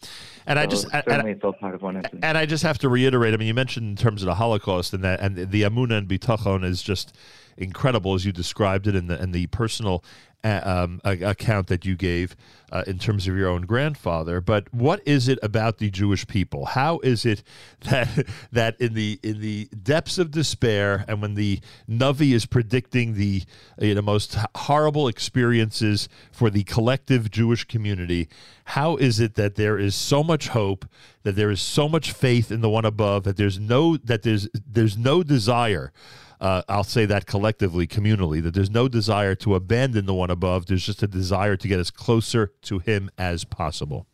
and 0.46 0.56
so 0.56 0.62
I 0.62 0.66
just 0.66 0.88
certainly 0.90 1.34
part 1.34 1.74
of 1.74 1.82
one 1.82 1.96
incident. 1.96 2.24
And 2.24 2.38
I 2.38 2.46
just 2.46 2.62
have 2.62 2.78
to 2.78 2.88
reiterate. 2.88 3.34
I 3.34 3.36
mean, 3.36 3.48
you 3.48 3.54
mentioned 3.54 3.88
in 3.88 3.96
terms 3.96 4.22
of 4.22 4.26
the 4.26 4.36
Holocaust 4.36 4.94
and 4.94 5.02
that, 5.04 5.20
and 5.20 5.36
the 5.36 5.62
Amuna 5.62 5.98
and 5.98 6.08
Bitachon 6.08 6.64
is 6.64 6.82
just 6.82 7.16
incredible 7.56 8.14
as 8.14 8.24
you 8.24 8.32
described 8.32 8.86
it, 8.86 8.94
and 8.94 9.10
the 9.10 9.20
and 9.20 9.34
the 9.34 9.48
personal 9.48 10.04
um, 10.44 11.00
account 11.04 11.66
that 11.66 11.84
you 11.84 11.96
gave 11.96 12.36
uh, 12.70 12.84
in 12.86 12.98
terms 12.98 13.26
of 13.26 13.36
your 13.36 13.48
own 13.48 13.62
grandfather. 13.62 14.40
But 14.40 14.72
what 14.72 15.00
is 15.06 15.28
it 15.28 15.38
about 15.42 15.78
the 15.78 15.90
Jewish 15.90 16.26
people? 16.26 16.66
How 16.66 16.98
is 17.00 17.24
it 17.24 17.42
that 17.82 18.26
that 18.52 18.80
in 18.80 18.94
the 18.94 19.18
in 19.22 19.40
the 19.40 19.68
depths 19.82 20.18
of 20.18 20.30
despair 20.30 21.04
and 21.08 21.20
when 21.20 21.34
the 21.34 21.60
Navi 21.88 22.32
is 22.32 22.46
predicting 22.46 23.14
the 23.14 23.42
you 23.78 23.94
know, 23.94 24.02
most 24.02 24.36
horrible 24.56 25.08
experiences 25.08 26.08
for 26.30 26.50
the 26.50 26.64
collective 26.64 27.30
Jewish 27.30 27.64
community, 27.64 28.28
how 28.64 28.96
is 28.96 29.20
it 29.20 29.34
that 29.34 29.56
there 29.56 29.78
is 29.78 29.94
so 29.94 30.22
much 30.22 30.48
hope, 30.48 30.84
that 31.22 31.36
there 31.36 31.50
is 31.50 31.60
so 31.60 31.88
much 31.88 32.12
faith 32.12 32.52
in 32.52 32.60
the 32.60 32.70
one 32.70 32.84
above, 32.84 33.24
that 33.24 33.36
there's 33.36 33.58
no 33.58 33.96
that 33.96 34.22
there's 34.22 34.48
there's 34.54 34.96
no 34.96 35.22
desire 35.22 35.92
uh, 36.40 36.62
I'll 36.68 36.84
say 36.84 37.04
that 37.06 37.26
collectively, 37.26 37.86
communally, 37.86 38.42
that 38.42 38.54
there's 38.54 38.70
no 38.70 38.88
desire 38.88 39.34
to 39.36 39.54
abandon 39.54 40.06
the 40.06 40.14
one 40.14 40.30
above. 40.30 40.66
There's 40.66 40.86
just 40.86 41.02
a 41.02 41.08
desire 41.08 41.56
to 41.56 41.68
get 41.68 41.80
as 41.80 41.90
closer 41.90 42.52
to 42.62 42.78
Him 42.78 43.10
as 43.18 43.44
possible. 43.44 44.06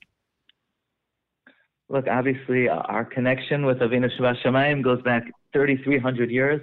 Look, 1.89 2.07
obviously, 2.09 2.69
uh, 2.69 2.77
our 2.77 3.05
connection 3.05 3.67
with 3.67 3.79
Avinu 3.79 4.09
Shabbat 4.19 4.83
goes 4.83 5.03
back 5.03 5.25
3,300 5.53 6.31
years, 6.31 6.61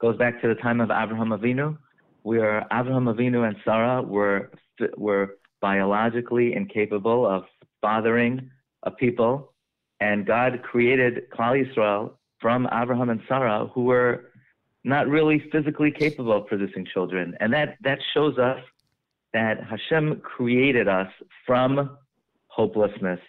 goes 0.00 0.16
back 0.16 0.40
to 0.42 0.48
the 0.48 0.54
time 0.54 0.80
of 0.80 0.90
Abraham 0.90 1.30
Avinu, 1.30 1.76
where 2.22 2.64
Abraham 2.72 3.06
Avinu 3.06 3.46
and 3.46 3.56
Sarah 3.64 4.02
were 4.02 4.50
were 4.96 5.36
biologically 5.60 6.54
incapable 6.54 7.26
of 7.26 7.44
fathering 7.80 8.50
a 8.84 8.90
people, 8.90 9.52
and 10.00 10.26
God 10.26 10.62
created 10.62 11.30
Klal 11.30 11.62
Yisrael 11.62 12.12
from 12.40 12.68
Abraham 12.72 13.10
and 13.10 13.20
Sarah, 13.28 13.68
who 13.72 13.84
were 13.84 14.31
not 14.84 15.08
really 15.08 15.42
physically 15.52 15.90
capable 15.90 16.36
of 16.36 16.46
producing 16.46 16.86
children. 16.92 17.36
And 17.40 17.52
that, 17.52 17.76
that 17.82 17.98
shows 18.14 18.38
us 18.38 18.58
that 19.32 19.58
Hashem 19.64 20.20
created 20.20 20.88
us 20.88 21.08
from 21.46 21.96
hopelessness, 22.48 23.20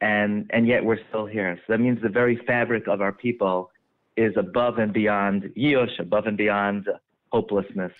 and, 0.00 0.50
and 0.50 0.66
yet 0.66 0.84
we're 0.84 0.98
still 1.08 1.26
here. 1.26 1.56
So 1.66 1.72
that 1.74 1.80
means 1.80 2.00
the 2.02 2.08
very 2.08 2.40
fabric 2.46 2.88
of 2.88 3.00
our 3.00 3.12
people 3.12 3.70
is 4.16 4.32
above 4.36 4.78
and 4.78 4.92
beyond 4.92 5.50
Yush, 5.56 5.98
above 5.98 6.26
and 6.26 6.36
beyond 6.36 6.88
hopelessness. 7.32 7.92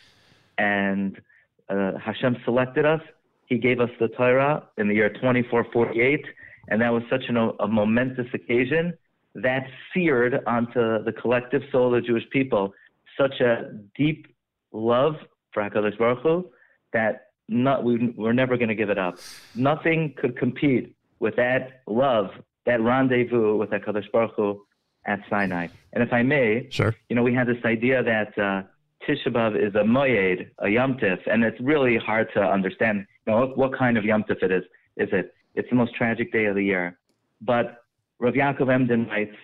And 0.59 1.21
uh, 1.69 1.93
Hashem 1.99 2.37
selected 2.45 2.85
us. 2.85 3.01
He 3.47 3.59
gave 3.59 3.81
us 3.81 3.91
the 4.01 4.09
Torah 4.09 4.63
in 4.79 4.89
the 4.89 4.95
year 4.95 5.11
2448, 5.11 6.25
and 6.69 6.81
that 6.81 6.93
was 6.93 7.03
such 7.11 7.25
an, 7.29 7.37
a 7.37 7.69
momentous 7.69 8.27
occasion 8.33 8.95
that 9.35 9.67
seared 9.93 10.41
onto 10.47 11.03
the 11.05 11.13
collective 11.21 11.63
soul 11.73 11.95
of 11.95 12.03
the 12.03 12.07
Jewish 12.07 12.29
people 12.31 12.73
such 13.18 13.40
a 13.40 13.72
deep 13.96 14.27
love 14.72 15.14
for 15.53 15.62
Hakadosh 15.62 15.98
Baruch 15.98 16.22
Hu 16.22 16.50
that 16.92 17.27
not 17.48 17.85
we, 17.85 18.12
we're 18.16 18.33
never 18.33 18.57
going 18.57 18.68
to 18.68 18.74
give 18.74 18.90
it 18.90 18.98
up. 18.98 19.18
Nothing 19.55 20.14
could 20.16 20.37
compete 20.37 20.96
with 21.20 21.37
that 21.37 21.83
love, 21.87 22.31
that 22.66 22.81
rendezvous 22.81 23.57
with 23.57 23.70
Hakadosh 23.70 24.11
Baruch 24.12 24.33
Hu 24.37 24.64
at 25.07 25.20
Sinai. 25.29 25.68
And 25.92 26.03
if 26.03 26.12
I 26.12 26.22
may, 26.22 26.68
sure. 26.70 26.94
You 27.09 27.16
know, 27.16 27.22
we 27.22 27.35
had 27.35 27.46
this 27.46 27.62
idea 27.64 28.03
that 28.03 28.38
uh, 28.38 28.62
Tisha 29.07 29.29
B'av 29.29 29.57
is 29.57 29.74
a 29.74 29.85
moyed, 29.85 30.50
a 30.59 30.66
yomtiv, 30.66 31.18
and 31.31 31.44
it's 31.44 31.61
really 31.61 31.98
hard 31.98 32.29
to 32.35 32.40
understand. 32.40 33.07
You 33.27 33.33
know, 33.33 33.40
what, 33.40 33.59
what 33.59 33.79
kind 33.79 33.98
of 33.98 34.05
yomtiv 34.05 34.42
it 34.42 34.50
is. 34.50 34.64
Is 34.96 35.09
it? 35.12 35.35
It's 35.55 35.68
the 35.70 35.77
most 35.77 35.94
tragic 35.94 36.33
day 36.33 36.46
of 36.46 36.55
the 36.55 36.64
year. 36.64 36.98
But 37.40 37.85
Rav 38.18 38.35
Yaakov 38.35 38.72
Emden 38.72 39.07
writes 39.09 39.37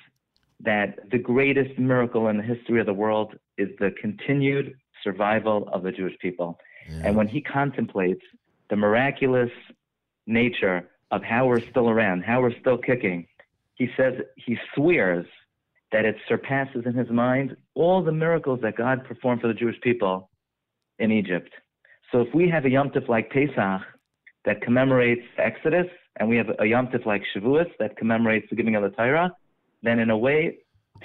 that 0.62 1.10
the 1.10 1.18
greatest 1.18 1.78
miracle 1.78 2.28
in 2.28 2.36
the 2.36 2.42
history 2.42 2.80
of 2.80 2.86
the 2.86 2.94
world 2.94 3.34
is 3.56 3.68
the 3.78 3.90
continued 4.00 4.74
survival 5.02 5.68
of 5.72 5.82
the 5.82 5.92
Jewish 5.92 6.18
people. 6.18 6.58
Yeah. 6.88 7.02
And 7.06 7.16
when 7.16 7.28
he 7.28 7.40
contemplates 7.40 8.22
the 8.68 8.76
miraculous 8.76 9.50
nature 10.26 10.88
of 11.10 11.22
how 11.22 11.46
we're 11.46 11.60
still 11.60 11.88
around, 11.88 12.22
how 12.22 12.40
we're 12.40 12.58
still 12.60 12.78
kicking, 12.78 13.26
he 13.74 13.88
says, 13.96 14.14
he 14.36 14.58
swears 14.74 15.26
that 15.92 16.04
it 16.04 16.16
surpasses 16.28 16.84
in 16.86 16.94
his 16.94 17.10
mind 17.10 17.56
all 17.74 18.02
the 18.02 18.12
miracles 18.12 18.60
that 18.62 18.76
God 18.76 19.04
performed 19.04 19.40
for 19.40 19.48
the 19.48 19.54
Jewish 19.54 19.80
people 19.80 20.30
in 20.98 21.10
Egypt. 21.10 21.50
So 22.12 22.20
if 22.20 22.34
we 22.34 22.48
have 22.48 22.64
a 22.64 22.70
Yom 22.70 22.90
Tov 22.90 23.08
like 23.08 23.30
Pesach 23.30 23.82
that 24.44 24.60
commemorates 24.62 25.22
Exodus, 25.38 25.86
and 26.16 26.28
we 26.28 26.36
have 26.36 26.48
a 26.58 26.66
Yom 26.66 26.88
Tov 26.88 27.06
like 27.06 27.22
Shavuos 27.34 27.70
that 27.78 27.96
commemorates 27.96 28.46
the 28.50 28.56
giving 28.56 28.76
of 28.76 28.82
the 28.82 28.90
Torah, 28.90 29.32
then 29.82 29.98
in 29.98 30.10
a 30.10 30.16
way, 30.16 30.58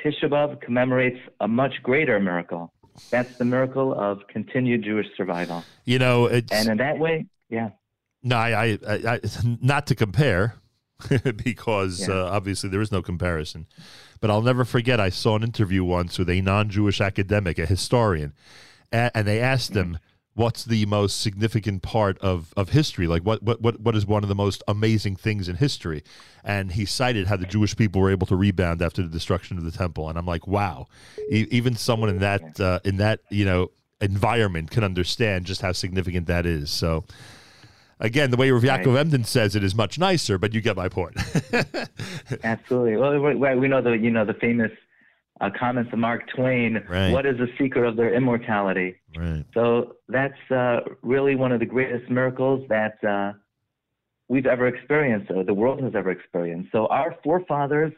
Tisha 0.03 0.25
B'Av 0.25 0.61
commemorates 0.61 1.19
a 1.39 1.47
much 1.47 1.73
greater 1.83 2.19
miracle. 2.19 2.73
That's 3.09 3.37
the 3.37 3.45
miracle 3.45 3.93
of 3.93 4.27
continued 4.27 4.83
Jewish 4.83 5.07
survival. 5.17 5.63
You 5.83 5.99
know, 5.99 6.27
and 6.27 6.69
in 6.69 6.77
that 6.77 6.97
way, 6.97 7.25
yeah. 7.49 7.69
No, 8.23 8.37
I, 8.37 8.77
I, 8.87 8.99
I 9.07 9.19
not 9.61 9.87
to 9.87 9.95
compare, 9.95 10.55
because 11.43 12.07
yeah. 12.07 12.15
uh, 12.15 12.29
obviously 12.31 12.69
there 12.69 12.81
is 12.81 12.91
no 12.91 13.01
comparison. 13.01 13.67
But 14.21 14.31
I'll 14.31 14.41
never 14.41 14.65
forget. 14.65 14.99
I 14.99 15.09
saw 15.09 15.35
an 15.35 15.43
interview 15.43 15.83
once 15.83 16.17
with 16.17 16.29
a 16.29 16.41
non-Jewish 16.41 17.01
academic, 17.01 17.59
a 17.59 17.65
historian, 17.65 18.33
and 18.91 19.27
they 19.27 19.41
asked 19.41 19.75
him 19.75 19.99
what's 20.35 20.65
the 20.65 20.85
most 20.85 21.21
significant 21.21 21.81
part 21.81 22.19
of, 22.19 22.53
of 22.55 22.69
history? 22.69 23.07
Like 23.07 23.23
what, 23.23 23.41
what 23.41 23.61
what 23.61 23.79
what 23.79 23.95
is 23.95 24.05
one 24.05 24.21
of 24.21 24.29
the 24.29 24.35
most 24.35 24.61
amazing 24.67 25.15
things 25.15 25.49
in 25.49 25.55
history? 25.55 26.03
And 26.43 26.73
he 26.73 26.85
cited 26.85 27.27
how 27.27 27.37
the 27.37 27.45
Jewish 27.45 27.75
people 27.75 28.01
were 28.01 28.11
able 28.11 28.27
to 28.27 28.35
rebound 28.35 28.81
after 28.81 29.01
the 29.01 29.07
destruction 29.07 29.57
of 29.57 29.63
the 29.63 29.71
temple. 29.71 30.09
And 30.09 30.17
I'm 30.17 30.27
like, 30.27 30.45
wow, 30.45 30.87
e- 31.31 31.47
even 31.49 31.75
someone 31.75 32.09
in 32.09 32.19
that 32.19 32.59
uh, 32.59 32.79
in 32.83 32.97
that 32.97 33.21
you 33.29 33.45
know 33.45 33.71
environment 34.01 34.69
can 34.69 34.83
understand 34.83 35.45
just 35.45 35.61
how 35.61 35.71
significant 35.71 36.27
that 36.27 36.45
is. 36.45 36.69
So. 36.69 37.05
Again, 37.97 38.29
the 38.29 38.35
way 38.35 38.51
Rav 38.51 38.61
Yaakov 38.61 38.87
right. 38.87 38.99
Emden 38.99 39.23
says 39.23 39.55
it 39.55 39.63
is 39.63 39.73
much 39.73 39.97
nicer, 39.97 40.37
but 40.37 40.53
you 40.53 40.59
get 40.59 40.75
my 40.75 40.89
point. 40.89 41.15
Absolutely. 42.43 42.97
Well, 42.97 43.55
we 43.55 43.69
know 43.69 43.81
the 43.81 43.91
you 43.91 44.11
know 44.11 44.25
the 44.25 44.33
famous 44.33 44.73
uh, 45.41 45.49
comments 45.57 45.91
of 45.91 45.99
Mark 45.99 46.27
Twain. 46.35 46.83
Right. 46.87 47.11
What 47.11 47.25
is 47.25 47.37
the 47.37 47.47
secret 47.59 47.87
of 47.87 47.95
their 47.95 48.13
immortality? 48.13 48.95
Right. 49.17 49.45
So 49.53 49.95
that's 50.07 50.51
uh, 50.51 50.81
really 51.01 51.35
one 51.35 51.51
of 51.51 51.59
the 51.59 51.65
greatest 51.65 52.09
miracles 52.09 52.65
that 52.69 53.03
uh, 53.03 53.33
we've 54.27 54.45
ever 54.45 54.67
experienced, 54.67 55.31
or 55.31 55.43
the 55.43 55.53
world 55.53 55.81
has 55.83 55.93
ever 55.95 56.11
experienced. 56.11 56.71
So 56.71 56.87
our 56.87 57.15
forefathers, 57.23 57.93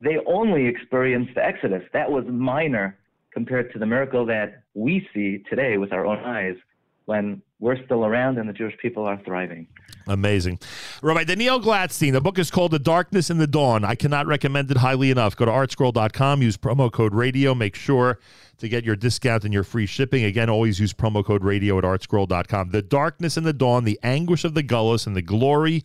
they 0.00 0.16
only 0.26 0.66
experienced 0.66 1.34
the 1.34 1.44
Exodus. 1.44 1.82
That 1.92 2.10
was 2.10 2.24
minor 2.26 2.98
compared 3.32 3.72
to 3.72 3.78
the 3.78 3.86
miracle 3.86 4.24
that 4.26 4.62
we 4.74 5.06
see 5.14 5.44
today 5.50 5.76
with 5.76 5.92
our 5.92 6.06
own 6.06 6.18
eyes 6.18 6.56
when 7.04 7.42
we're 7.60 7.82
still 7.84 8.04
around 8.04 8.38
and 8.38 8.48
the 8.48 8.52
Jewish 8.52 8.76
people 8.78 9.04
are 9.04 9.20
thriving. 9.24 9.66
Amazing. 10.08 10.58
Rabbi 11.02 11.24
Daniel 11.24 11.60
Glatstein, 11.60 12.12
the 12.12 12.20
book 12.20 12.38
is 12.38 12.50
called 12.50 12.70
The 12.70 12.78
Darkness 12.78 13.28
and 13.28 13.38
the 13.38 13.46
Dawn. 13.46 13.84
I 13.84 13.94
cannot 13.94 14.26
recommend 14.26 14.70
it 14.70 14.78
highly 14.78 15.10
enough. 15.10 15.36
Go 15.36 15.44
to 15.44 15.50
artscroll.com, 15.50 16.42
use 16.42 16.56
promo 16.56 16.90
code 16.90 17.14
radio, 17.14 17.54
make 17.54 17.74
sure 17.74 18.18
to 18.56 18.68
get 18.68 18.84
your 18.84 18.96
discount 18.96 19.44
and 19.44 19.52
your 19.52 19.64
free 19.64 19.86
shipping. 19.86 20.24
Again, 20.24 20.48
always 20.48 20.80
use 20.80 20.92
promo 20.94 21.24
code 21.24 21.44
radio 21.44 21.78
at 21.78 21.84
artscroll.com. 21.84 22.70
The 22.70 22.82
Darkness 22.82 23.36
and 23.36 23.46
the 23.46 23.52
Dawn, 23.52 23.84
the 23.84 24.00
anguish 24.02 24.44
of 24.44 24.54
the 24.54 24.62
gullus, 24.62 25.06
and 25.06 25.14
the 25.14 25.22
glory 25.22 25.82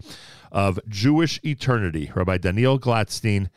of 0.51 0.79
Jewish 0.87 1.39
eternity. 1.43 2.11
Rabbi 2.15 2.37
Daniel 2.37 2.79
Glatstein. 2.79 3.49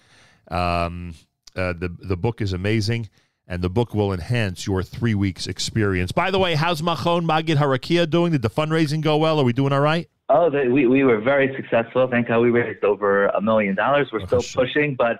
Um, 0.48 1.14
uh, 1.55 1.72
the, 1.72 1.88
the 1.88 2.16
book 2.16 2.40
is 2.40 2.52
amazing 2.52 3.09
and 3.48 3.62
the 3.62 3.70
book 3.70 3.94
will 3.94 4.12
enhance 4.12 4.66
your 4.66 4.83
three 4.83 5.14
weeks 5.14 5.46
experience. 5.46 6.12
By 6.12 6.31
the 6.31 6.38
way, 6.38 6.55
how's 6.55 6.83
Machon 6.83 7.26
Magid 7.26 7.57
Harakia 7.57 8.09
doing? 8.09 8.33
Did 8.33 8.42
the 8.42 8.50
fundraising 8.50 9.00
go 9.00 9.16
well? 9.16 9.40
Are 9.40 9.44
we 9.44 9.52
doing 9.52 9.72
all 9.72 9.81
right? 9.81 10.09
Oh, 10.28 10.50
we, 10.50 10.86
we 10.86 11.04
were 11.04 11.20
very 11.20 11.54
successful. 11.54 12.08
Thank 12.10 12.28
God 12.28 12.40
we 12.40 12.50
raised 12.50 12.82
over 12.84 13.26
a 13.28 13.40
million 13.40 13.76
dollars. 13.76 14.08
We're 14.12 14.22
oh, 14.22 14.40
still 14.40 14.64
pushing, 14.64 14.96
but 14.96 15.18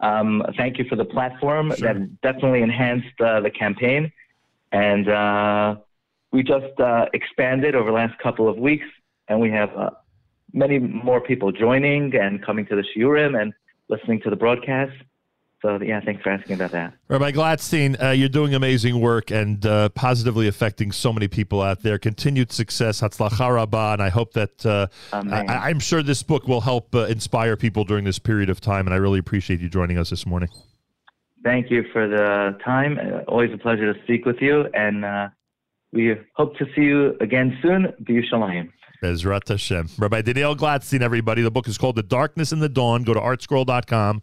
um, 0.00 0.44
thank 0.56 0.78
you 0.78 0.84
for 0.88 0.96
the 0.96 1.04
platform. 1.04 1.74
Sure. 1.76 1.92
That 1.92 2.20
definitely 2.20 2.62
enhanced 2.62 3.20
uh, 3.20 3.40
the 3.40 3.50
campaign. 3.50 4.12
And 4.70 5.08
uh, 5.08 5.76
we 6.32 6.42
just 6.42 6.78
uh, 6.78 7.06
expanded 7.12 7.74
over 7.74 7.90
the 7.90 7.96
last 7.96 8.18
couple 8.18 8.48
of 8.48 8.56
weeks, 8.56 8.86
and 9.28 9.40
we 9.40 9.50
have 9.50 9.70
uh, 9.76 9.90
many 10.52 10.78
more 10.78 11.20
people 11.20 11.50
joining 11.50 12.14
and 12.16 12.44
coming 12.44 12.66
to 12.66 12.76
the 12.76 12.84
shiurim 12.96 13.40
and 13.40 13.52
listening 13.88 14.20
to 14.22 14.30
the 14.30 14.36
broadcast. 14.36 14.92
So 15.64 15.80
yeah, 15.80 15.98
thanks 16.04 16.22
for 16.22 16.28
asking 16.28 16.56
about 16.56 16.72
that. 16.72 16.92
Rabbi 17.08 17.30
Glatstein, 17.30 18.00
uh, 18.02 18.10
you're 18.10 18.28
doing 18.28 18.54
amazing 18.54 19.00
work 19.00 19.30
and 19.30 19.64
uh, 19.64 19.88
positively 19.88 20.46
affecting 20.46 20.92
so 20.92 21.10
many 21.10 21.26
people 21.26 21.62
out 21.62 21.80
there. 21.82 21.96
Continued 21.96 22.52
success, 22.52 23.00
Hatzlacha 23.00 23.54
Rabbah, 23.54 23.94
and 23.94 24.02
I 24.02 24.10
hope 24.10 24.34
that 24.34 24.66
uh, 24.66 24.88
I, 25.14 25.70
am 25.70 25.80
sure 25.80 26.02
this 26.02 26.22
book 26.22 26.46
will 26.46 26.60
help 26.60 26.94
uh, 26.94 27.06
inspire 27.06 27.56
people 27.56 27.84
during 27.84 28.04
this 28.04 28.18
period 28.18 28.50
of 28.50 28.60
time. 28.60 28.86
And 28.86 28.92
I 28.92 28.98
really 28.98 29.18
appreciate 29.18 29.60
you 29.60 29.70
joining 29.70 29.96
us 29.96 30.10
this 30.10 30.26
morning. 30.26 30.50
Thank 31.42 31.70
you 31.70 31.84
for 31.94 32.08
the 32.08 32.58
time. 32.62 32.98
Always 33.26 33.50
a 33.54 33.58
pleasure 33.58 33.90
to 33.90 34.02
speak 34.02 34.26
with 34.26 34.42
you, 34.42 34.66
and 34.74 35.02
uh, 35.02 35.28
we 35.94 36.14
hope 36.34 36.58
to 36.58 36.66
see 36.76 36.82
you 36.82 37.16
again 37.22 37.56
soon. 37.62 37.86
B'Yushalayim. 38.02 38.70
Bezrat 39.02 39.48
Hashem. 39.48 39.88
Rabbi 39.96 40.20
Daniel 40.20 40.54
Glatstein, 40.54 41.00
everybody. 41.00 41.40
The 41.40 41.50
book 41.50 41.68
is 41.68 41.78
called 41.78 41.96
The 41.96 42.02
Darkness 42.02 42.52
and 42.52 42.60
the 42.60 42.68
Dawn. 42.68 43.02
Go 43.02 43.14
to 43.14 43.20
artscroll.com 43.20 44.22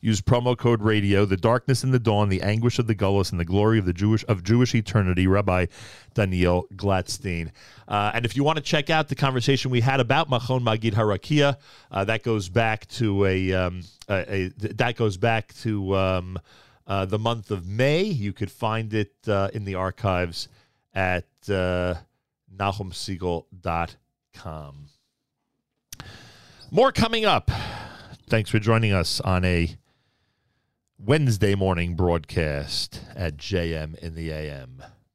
Use 0.00 0.20
promo 0.20 0.56
code 0.56 0.82
radio. 0.82 1.24
The 1.24 1.36
darkness 1.36 1.82
and 1.82 1.92
the 1.92 1.98
dawn, 1.98 2.28
the 2.28 2.42
anguish 2.42 2.78
of 2.78 2.86
the 2.86 2.94
gullus, 2.94 3.30
and 3.30 3.40
the 3.40 3.44
glory 3.44 3.78
of 3.78 3.84
the 3.84 3.92
Jewish 3.92 4.24
of 4.28 4.44
Jewish 4.44 4.74
eternity. 4.74 5.26
Rabbi 5.26 5.66
Daniel 6.14 6.66
Glatstein. 6.74 7.50
Uh, 7.86 8.12
and 8.14 8.24
if 8.24 8.36
you 8.36 8.44
want 8.44 8.56
to 8.56 8.62
check 8.62 8.90
out 8.90 9.08
the 9.08 9.14
conversation 9.14 9.70
we 9.70 9.80
had 9.80 10.00
about 10.00 10.28
Machon 10.28 10.62
Magid 10.62 10.94
Harakia, 10.94 11.56
uh, 11.90 12.04
that 12.04 12.22
goes 12.22 12.48
back 12.48 12.86
to 12.88 13.24
a, 13.24 13.52
um, 13.52 13.82
a, 14.08 14.34
a 14.34 14.48
that 14.74 14.96
goes 14.96 15.16
back 15.16 15.54
to 15.58 15.96
um, 15.96 16.38
uh, 16.86 17.04
the 17.04 17.18
month 17.18 17.50
of 17.50 17.66
May. 17.66 18.02
You 18.02 18.32
could 18.32 18.50
find 18.50 18.92
it 18.94 19.12
uh, 19.26 19.50
in 19.52 19.64
the 19.64 19.76
archives 19.76 20.48
at 20.94 21.26
uh, 21.48 21.94
NachumSegal.com. 22.56 24.86
More 26.70 26.92
coming 26.92 27.24
up. 27.24 27.50
Thanks 28.28 28.50
for 28.50 28.58
joining 28.58 28.92
us 28.92 29.20
on 29.20 29.44
a 29.44 29.76
Wednesday 31.00 31.54
morning 31.54 31.94
broadcast 31.94 33.02
at 33.14 33.36
JM 33.36 33.94
in 34.00 34.16
the 34.16 34.32
AM. 34.32 34.82